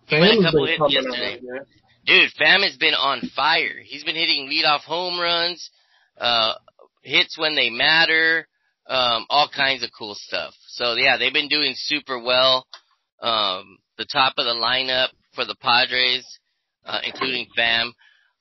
He 0.08 0.19
went 0.19 0.39
a 0.39 0.43
couple 0.43 0.65
hits 0.67 0.81
yesterday. 0.89 1.39
out. 1.58 1.65
Dude, 2.05 2.31
Fam 2.34 2.62
has 2.62 2.75
been 2.77 2.93
on 2.93 3.21
fire. 3.36 3.79
He's 3.84 4.03
been 4.03 4.15
hitting 4.15 4.47
leadoff 4.49 4.81
home 4.81 5.19
runs, 5.19 5.71
uh, 6.19 6.53
hits 7.01 7.38
when 7.38 7.55
they 7.55 7.69
matter, 7.71 8.47
um, 8.88 9.25
all 9.29 9.49
kinds 9.49 9.81
of 9.84 9.89
cool 9.97 10.13
stuff. 10.15 10.53
So 10.67 10.93
yeah, 10.93 11.17
they've 11.17 11.34
been 11.34 11.47
doing 11.47 11.73
super 11.75 12.19
well. 12.21 12.67
Um, 13.21 13.78
the 13.97 14.06
top 14.06 14.34
of 14.38 14.45
the 14.45 14.54
lineup 14.54 15.08
for 15.34 15.45
the 15.45 15.56
Padres, 15.56 16.25
uh, 16.86 16.99
including 17.06 17.47
Fam. 17.56 17.93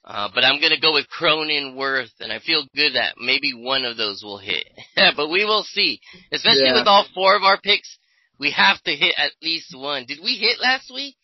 Uh, 0.05 0.29
but 0.35 0.45
I'm 0.45 0.61
gonna 0.61 0.81
go 0.81 0.93
with 0.93 1.07
Cronenworth, 1.09 2.11
and 2.21 2.31
I 2.31 2.39
feel 2.41 2.65
good 2.75 2.95
that 2.95 3.15
maybe 3.19 3.53
one 3.55 3.85
of 3.85 3.97
those 3.97 4.23
will 4.23 4.39
hit. 4.39 4.67
but 5.17 5.29
we 5.31 5.45
will 5.45 5.63
see. 5.63 6.01
Especially 6.31 6.65
Yeah. 6.67 6.75
with 6.75 6.87
all 6.87 7.07
four 7.15 7.37
of 7.37 7.43
our 7.43 7.59
picks, 7.59 7.99
we 8.39 8.51
have 8.51 8.83
to 8.83 8.95
hit 8.95 9.15
at 9.17 9.33
least 9.43 9.75
one. 9.75 10.05
Did 10.07 10.19
we 10.23 10.37
hit 10.37 10.61
last 10.61 10.91
week? 10.93 11.17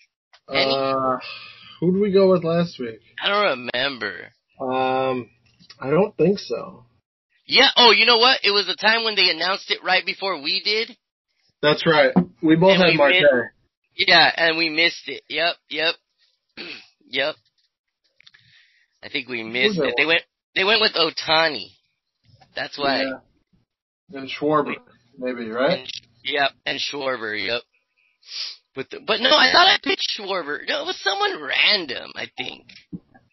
Any? 0.49 0.73
Uh, 0.73 1.19
who 1.81 1.93
did 1.93 2.01
we 2.01 2.11
go 2.13 2.31
with 2.31 2.43
last 2.45 2.79
week? 2.79 3.01
I 3.23 3.29
don't 3.29 3.69
remember. 3.75 4.33
Um, 4.61 5.29
I 5.79 5.91
don't 5.91 6.17
think 6.17 6.39
so. 6.39 6.85
Yeah. 7.47 7.69
Oh, 7.77 7.91
you 7.91 8.07
know 8.07 8.19
what? 8.19 8.41
It 8.45 8.51
was 8.53 8.67
the 8.67 8.77
time 8.77 9.05
when 9.05 9.15
they 9.17 9.29
announced 9.31 9.71
it 9.71 9.83
right 9.85 10.05
before 10.07 10.41
we 10.41 10.63
did. 10.63 10.97
That's 11.63 11.87
right. 11.87 12.13
We 12.43 12.57
both 12.57 12.73
And 12.73 12.83
had 12.83 12.89
we 12.91 12.97
Marte. 12.97 13.13
missed- 13.15 14.09
Yeah, 14.09 14.31
and 14.37 14.57
we 14.57 14.69
missed 14.69 15.09
it. 15.09 15.23
Yep. 15.29 15.57
Yep. 15.69 15.95
yep. 17.09 17.35
I 19.03 19.09
think 19.09 19.29
we 19.29 19.43
missed 19.43 19.79
it. 19.79 19.95
They 19.97 20.07
went. 20.07 20.23
They 20.55 20.65
went 20.65 20.81
with 20.81 20.93
Ohtani. 20.95 21.69
That's 22.57 22.77
why. 22.79 23.03
Yeah. 23.03 24.19
And 24.21 24.29
Schwarber, 24.29 24.75
maybe, 25.17 25.49
right? 25.49 25.81
And, 25.81 25.89
yep. 26.25 26.51
And 26.67 26.81
Schwarber. 26.81 27.39
Yep. 27.47 27.63
But 28.75 28.91
the, 28.91 29.01
but 29.07 29.21
no, 29.21 29.31
I 29.31 29.51
thought 29.53 29.69
I 29.69 29.79
picked 29.83 30.03
Schwarber. 30.19 30.67
No, 30.67 30.83
it 30.83 30.87
was 30.87 31.01
someone 31.03 31.41
random. 31.43 32.11
I 32.17 32.27
think. 32.37 32.67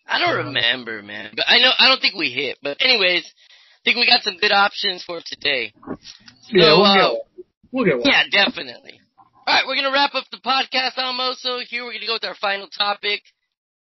I 0.08 0.20
don't 0.20 0.46
remember, 0.46 1.02
man. 1.02 1.32
But 1.36 1.46
I 1.48 1.58
know. 1.60 1.72
I 1.78 1.88
don't 1.90 2.00
think 2.00 2.16
we 2.16 2.30
hit. 2.30 2.58
But 2.64 2.78
anyways, 2.80 3.24
I 3.26 3.80
think 3.84 3.98
we 3.98 4.06
got 4.06 4.22
some 4.24 4.38
good 4.38 4.52
options 4.52 5.04
for 5.04 5.20
today. 5.26 5.74
Yeah, 6.50 6.78
we'll 6.78 6.84
uh. 6.86 7.16
We'll 7.72 7.86
get 7.86 7.98
one. 7.98 8.06
Yeah, 8.06 8.24
definitely. 8.32 9.00
All 9.46 9.54
right, 9.54 9.64
we're 9.66 9.76
gonna 9.76 9.92
wrap 9.94 10.14
up 10.14 10.26
the 10.32 10.38
podcast 10.38 10.98
almost. 10.98 11.42
So 11.42 11.60
here 11.68 11.84
we're 11.84 11.94
gonna 11.94 12.08
go 12.08 12.14
with 12.14 12.26
our 12.26 12.36
final 12.36 12.68
topic: 12.68 13.22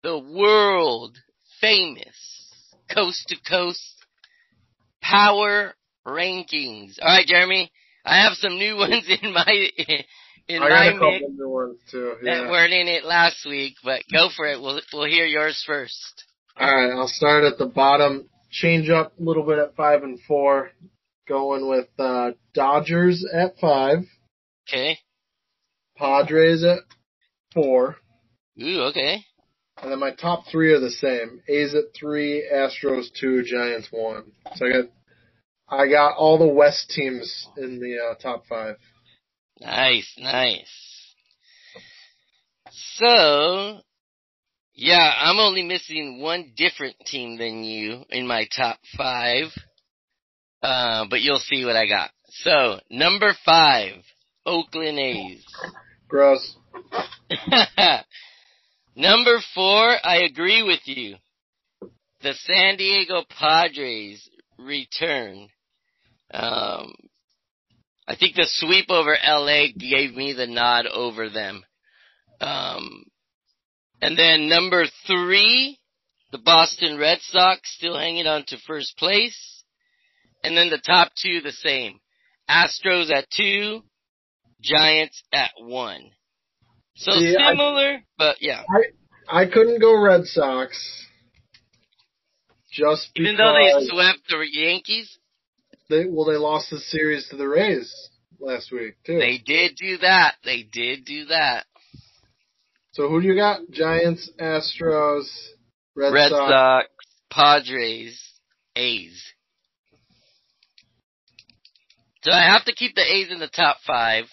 the 0.04 0.18
world 0.18 1.18
famous 1.62 2.16
coast 2.94 3.28
to 3.30 3.36
coast 3.50 4.06
power 5.02 5.74
rankings. 6.06 6.98
All 7.02 7.08
right, 7.08 7.26
Jeremy, 7.26 7.72
I 8.06 8.24
have 8.24 8.34
some 8.34 8.58
new 8.58 8.76
ones 8.78 9.06
in 9.22 9.34
my 9.34 9.70
in 10.48 10.64
I 10.64 10.68
got 10.68 10.70
my 10.70 10.86
a 10.86 10.94
couple 10.94 11.12
mix 11.12 11.24
new 11.38 11.50
ones 11.50 11.78
too. 11.92 12.16
that 12.24 12.50
weren't 12.50 12.74
in 12.74 12.88
it 12.88 13.04
last 13.04 13.46
week. 13.46 13.76
But 13.84 14.04
go 14.12 14.30
for 14.36 14.48
it. 14.48 14.62
We'll 14.62 14.82
we'll 14.94 15.10
hear 15.10 15.26
yours 15.26 15.64
first. 15.66 16.24
All 16.60 16.74
right, 16.74 16.92
I'll 16.92 17.08
start 17.08 17.44
at 17.44 17.58
the 17.58 17.68
bottom. 17.68 18.30
Change 18.50 18.90
up 18.90 19.14
a 19.20 19.24
little 19.24 19.44
bit 19.44 19.60
at 19.60 19.76
five 19.76 20.04
and 20.04 20.20
four. 20.28 20.72
Going 21.28 21.68
with 21.68 21.88
uh, 22.00 22.32
Dodgers 22.54 23.26
at 23.34 23.58
five, 23.60 24.00
Okay. 24.68 24.98
Padres 25.98 26.64
at 26.64 26.80
four, 27.54 27.98
Ooh. 28.62 28.82
Okay. 28.90 29.24
and 29.82 29.92
then 29.92 30.00
my 30.00 30.12
top 30.12 30.44
three 30.52 30.72
are 30.74 30.80
the 30.80 30.90
same: 30.92 31.42
A's 31.50 31.76
at 31.76 31.94
three, 32.00 32.48
Astros 32.54 33.08
two, 33.20 33.44
Giants 33.44 33.88
one. 33.92 34.32
So 34.56 34.66
I 34.66 34.70
got 34.72 34.86
I 35.70 35.88
got 35.90 36.16
all 36.18 36.38
the 36.38 36.48
West 36.48 36.90
teams 36.96 37.48
in 37.58 37.80
the 37.80 37.98
uh, 38.12 38.16
top 38.22 38.46
five. 38.48 38.76
Nice. 39.60 40.14
Nice. 40.18 41.14
So. 42.72 43.80
Yeah, 44.80 45.12
I'm 45.18 45.40
only 45.40 45.64
missing 45.64 46.22
one 46.22 46.54
different 46.56 46.98
team 47.08 47.40
than 47.40 47.64
you 47.64 48.04
in 48.12 48.28
my 48.28 48.48
top 48.56 48.78
five. 48.96 49.46
Uh, 50.62 51.06
but 51.10 51.22
you'll 51.22 51.40
see 51.40 51.66
what 51.66 51.76
I 51.76 51.88
got. 51.88 52.10
So, 52.30 52.80
number 52.90 53.34
five, 53.46 53.94
Oakland 54.46 55.00
A's. 55.00 55.46
Gross. 56.08 56.56
Number 58.96 59.40
four, 59.54 59.96
I 60.04 60.24
agree 60.24 60.64
with 60.64 60.80
you. 60.86 61.18
The 62.22 62.34
San 62.34 62.78
Diego 62.78 63.24
Padres 63.30 64.28
return. 64.58 65.50
Um, 66.34 66.94
I 68.08 68.16
think 68.16 68.36
the 68.36 68.48
sweep 68.48 68.90
over 68.90 69.16
LA 69.24 69.68
gave 69.78 70.16
me 70.16 70.34
the 70.34 70.48
nod 70.48 70.88
over 70.88 71.30
them. 71.30 71.64
Um, 72.42 73.06
and 74.02 74.18
then 74.18 74.50
number 74.50 74.86
three, 75.06 75.78
the 76.32 76.38
Boston 76.38 76.98
Red 76.98 77.20
Sox 77.22 77.60
still 77.76 77.98
hanging 77.98 78.28
on 78.28 78.46
to 78.48 78.58
first 78.66 78.98
place. 78.98 79.57
And 80.44 80.56
then 80.58 80.70
the 80.70 80.82
top 80.84 81.12
two 81.22 81.42
the 81.42 81.52
same. 81.52 82.00
Astros 82.50 83.12
at 83.12 83.30
two, 83.30 83.82
Giants 84.62 85.22
at 85.34 85.52
one. 85.60 86.02
So 86.96 87.12
See, 87.12 87.36
I- 87.36 87.52
similar, 87.52 88.00
but 88.18 88.38
yeah. 88.42 88.64
I 89.30 89.46
couldn't 89.46 89.80
go 89.82 90.00
Red 90.02 90.26
Sox. 90.26 91.06
Just 92.72 93.10
because 93.14 93.34
Even 93.34 93.38
though 93.38 93.54
they 93.54 93.88
swept 93.88 94.20
the 94.30 94.46
Yankees, 94.52 95.18
they 95.90 96.06
well 96.06 96.26
they 96.26 96.38
lost 96.38 96.70
the 96.70 96.80
series 96.80 97.28
to 97.30 97.36
the 97.38 97.48
Rays 97.48 97.92
last 98.40 98.72
week 98.72 98.96
too. 99.06 99.18
they 99.20 99.38
did 99.44 99.76
do 99.78 99.98
that. 99.98 100.36
They 100.44 100.64
did 100.64 101.06
do 101.06 101.26
that. 101.26 101.66
so 102.92 103.10
who 103.10 103.22
do 103.22 103.28
you 103.28 103.36
got? 103.36 103.62
Giants, 103.72 104.30
Astros, 104.40 105.26
Red, 105.96 106.14
Red 106.14 106.30
Sox. 106.30 106.52
Sox, 106.52 106.88
Padres, 107.32 108.22
A's. 108.76 109.24
So 112.28 112.34
I 112.34 112.44
have 112.44 112.66
to 112.66 112.74
keep 112.74 112.94
the 112.94 113.02
A's 113.02 113.32
in 113.32 113.40
the 113.40 113.48
top 113.48 113.78
five. 113.88 114.26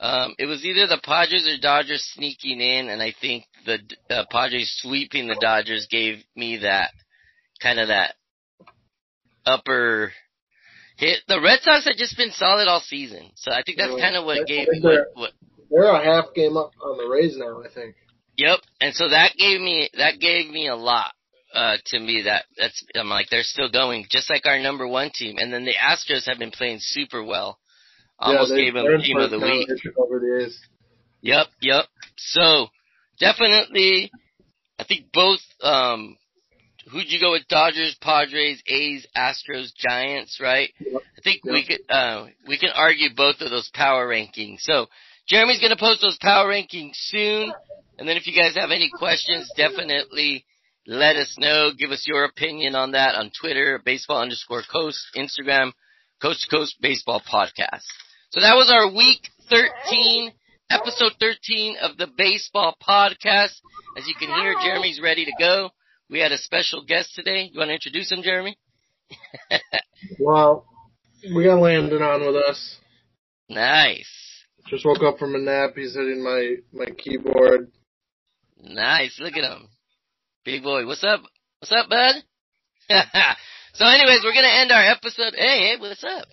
Um, 0.00 0.34
it 0.38 0.46
was 0.46 0.64
either 0.64 0.86
the 0.86 1.00
Padres 1.02 1.46
or 1.46 1.60
Dodgers 1.60 2.02
sneaking 2.14 2.60
in, 2.60 2.88
and 2.88 3.02
I 3.02 3.12
think 3.20 3.44
the 3.66 3.78
uh, 4.08 4.24
Padres 4.30 4.72
sweeping 4.80 5.28
the 5.28 5.36
Dodgers 5.38 5.86
gave 5.90 6.24
me 6.34 6.58
that 6.62 6.90
kind 7.62 7.78
of 7.78 7.88
that 7.88 8.14
upper 9.44 10.12
hit. 10.96 11.18
The 11.28 11.40
Red 11.40 11.60
Sox 11.60 11.84
had 11.84 11.96
just 11.98 12.16
been 12.16 12.30
solid 12.32 12.66
all 12.66 12.80
season, 12.80 13.30
so 13.36 13.52
I 13.52 13.62
think 13.62 13.76
that's 13.76 14.00
kind 14.00 14.16
of 14.16 14.24
what 14.24 14.46
gave 14.46 14.66
think 14.68 14.82
what, 14.82 14.90
they're- 14.90 15.06
what 15.14 15.32
They're 15.70 15.84
a 15.84 16.02
half 16.04 16.34
game 16.34 16.56
up 16.56 16.72
on 16.82 16.96
the 16.96 17.06
Rays 17.06 17.36
now, 17.36 17.62
I 17.62 17.68
think. 17.68 17.94
Yep. 18.38 18.60
And 18.80 18.94
so 18.94 19.10
that 19.10 19.32
gave 19.36 19.60
me 19.60 19.90
that 19.98 20.18
gave 20.18 20.48
me 20.50 20.68
a 20.68 20.76
lot 20.76 21.12
uh 21.54 21.76
to 21.86 21.98
me 21.98 22.22
that 22.22 22.44
that's 22.56 22.84
I'm 22.94 23.08
like 23.08 23.28
they're 23.30 23.42
still 23.42 23.70
going 23.70 24.06
just 24.10 24.30
like 24.30 24.46
our 24.46 24.58
number 24.58 24.86
1 24.86 25.10
team 25.14 25.36
and 25.38 25.52
then 25.52 25.64
the 25.64 25.74
Astros 25.74 26.26
have 26.26 26.38
been 26.38 26.50
playing 26.50 26.78
super 26.80 27.22
well. 27.22 27.58
Almost 28.18 28.50
yeah, 28.50 28.56
they, 28.56 28.64
gave 28.64 28.74
them 28.74 29.00
team 29.02 29.16
of 29.18 29.30
the 29.30 29.38
week. 29.38 29.68
Over 29.96 30.20
the 30.20 30.44
A's. 30.46 30.60
Yep, 31.22 31.46
yep. 31.60 31.84
So 32.16 32.68
definitely 33.18 34.10
I 34.78 34.84
think 34.84 35.12
both 35.12 35.40
um 35.62 36.16
who'd 36.90 37.10
you 37.10 37.20
go 37.20 37.32
with 37.32 37.46
Dodgers, 37.48 37.96
Padres, 38.00 38.62
A's, 38.66 39.06
Astros, 39.16 39.72
Giants, 39.76 40.40
right? 40.40 40.68
Yep. 40.80 41.02
I 41.18 41.20
think 41.22 41.40
Yep. 41.44 41.52
we 41.52 41.66
could 41.66 41.80
uh 41.88 42.26
we 42.46 42.58
can 42.58 42.70
argue 42.74 43.08
both 43.14 43.40
of 43.40 43.50
those 43.50 43.70
power 43.74 44.08
rankings. 44.08 44.60
So 44.60 44.86
Jeremy's 45.28 45.60
gonna 45.60 45.76
post 45.76 46.02
those 46.02 46.18
power 46.20 46.48
rankings 46.48 46.94
soon. 46.94 47.52
And 47.98 48.08
then 48.08 48.16
if 48.16 48.26
you 48.26 48.34
guys 48.34 48.56
have 48.56 48.70
any 48.70 48.90
questions, 48.98 49.50
definitely 49.56 50.44
let 50.86 51.16
us 51.16 51.36
know. 51.38 51.70
Give 51.76 51.90
us 51.90 52.04
your 52.06 52.24
opinion 52.24 52.74
on 52.74 52.92
that 52.92 53.14
on 53.14 53.30
Twitter, 53.38 53.80
baseball 53.84 54.20
underscore 54.20 54.62
coast, 54.70 54.98
Instagram, 55.16 55.72
coast 56.20 56.42
to 56.48 56.56
coast 56.56 56.76
baseball 56.80 57.20
podcast. 57.20 57.84
So 58.30 58.40
that 58.40 58.54
was 58.54 58.70
our 58.70 58.92
week 58.94 59.28
13, 59.48 60.32
episode 60.70 61.12
13 61.20 61.76
of 61.82 61.96
the 61.96 62.08
baseball 62.16 62.76
podcast. 62.82 63.54
As 63.96 64.08
you 64.08 64.14
can 64.18 64.28
hear, 64.28 64.54
Jeremy's 64.62 65.00
ready 65.02 65.24
to 65.24 65.32
go. 65.38 65.70
We 66.08 66.20
had 66.20 66.32
a 66.32 66.38
special 66.38 66.84
guest 66.84 67.14
today. 67.14 67.50
You 67.52 67.58
want 67.58 67.68
to 67.68 67.74
introduce 67.74 68.10
him, 68.10 68.22
Jeremy? 68.22 68.56
Well, 70.18 70.66
we 71.34 71.44
got 71.44 71.60
Landon 71.60 72.02
on 72.02 72.26
with 72.26 72.36
us. 72.36 72.76
Nice. 73.48 74.10
Just 74.68 74.84
woke 74.84 75.02
up 75.02 75.18
from 75.18 75.34
a 75.34 75.38
nap. 75.38 75.74
He's 75.76 75.94
hitting 75.94 76.22
my 76.22 76.56
my 76.72 76.86
keyboard. 76.86 77.70
Nice. 78.60 79.18
Look 79.20 79.36
at 79.36 79.44
him. 79.44 79.68
Big 80.44 80.64
boy. 80.64 80.86
What's 80.86 81.04
up? 81.04 81.20
What's 81.60 81.70
up, 81.70 81.88
bud? 81.88 82.16
so 83.74 83.86
anyways, 83.86 84.24
we're 84.24 84.32
to 84.32 84.58
end 84.60 84.72
our 84.72 84.82
episode. 84.82 85.34
Hey, 85.36 85.70
hey, 85.70 85.76
what's 85.78 86.02
up? 86.02 86.26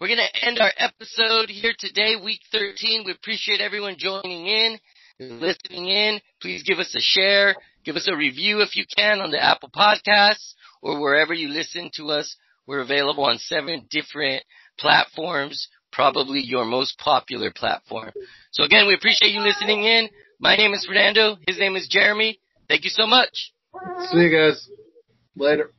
We're 0.00 0.08
to 0.08 0.46
end 0.46 0.58
our 0.58 0.72
episode 0.78 1.50
here 1.50 1.74
today, 1.78 2.16
week 2.16 2.40
13. 2.50 3.02
We 3.04 3.12
appreciate 3.12 3.60
everyone 3.60 3.96
joining 3.98 4.46
in, 4.46 4.78
listening 5.20 5.88
in. 5.88 6.20
Please 6.40 6.62
give 6.62 6.78
us 6.78 6.94
a 6.96 7.00
share. 7.00 7.54
Give 7.84 7.96
us 7.96 8.08
a 8.10 8.16
review 8.16 8.62
if 8.62 8.74
you 8.74 8.86
can 8.96 9.20
on 9.20 9.30
the 9.30 9.44
Apple 9.44 9.68
Podcasts 9.68 10.54
or 10.80 10.98
wherever 10.98 11.34
you 11.34 11.48
listen 11.48 11.90
to 11.96 12.08
us. 12.08 12.34
We're 12.66 12.80
available 12.80 13.26
on 13.26 13.36
seven 13.36 13.86
different 13.90 14.44
platforms, 14.78 15.68
probably 15.92 16.40
your 16.40 16.64
most 16.64 16.96
popular 16.96 17.52
platform. 17.54 18.12
So 18.52 18.64
again, 18.64 18.86
we 18.86 18.94
appreciate 18.94 19.32
you 19.32 19.40
listening 19.40 19.84
in. 19.84 20.08
My 20.40 20.56
name 20.56 20.72
is 20.72 20.86
Fernando. 20.86 21.36
His 21.46 21.58
name 21.58 21.76
is 21.76 21.86
Jeremy. 21.86 22.38
Thank 22.68 22.84
you 22.84 22.90
so 22.90 23.06
much. 23.06 23.52
See 24.10 24.18
you 24.18 24.30
guys 24.30 24.68
later. 25.36 25.70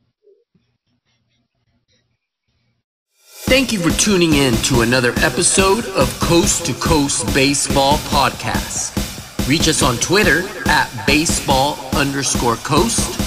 Thank 3.46 3.72
you 3.72 3.78
for 3.78 3.90
tuning 4.00 4.32
in 4.34 4.54
to 4.64 4.80
another 4.80 5.12
episode 5.18 5.84
of 5.86 6.08
Coast 6.20 6.66
to 6.66 6.72
Coast 6.74 7.26
Baseball 7.34 7.98
Podcast. 7.98 8.98
Reach 9.46 9.68
us 9.68 9.82
on 9.82 9.96
Twitter 9.98 10.42
at 10.66 11.06
baseball 11.06 11.76
underscore 11.94 12.56
coast 12.56 13.20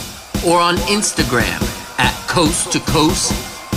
or 0.45 0.59
on 0.59 0.75
Instagram 0.77 1.61
at 1.99 2.13
Coast 2.27 2.71
to 2.73 2.79
Coast 2.79 3.31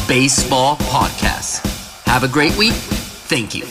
Baseball 0.08 0.76
Podcast. 0.76 1.64
Have 2.06 2.24
a 2.24 2.28
great 2.28 2.56
week. 2.56 2.72
Thank 2.72 3.54
you. 3.54 3.66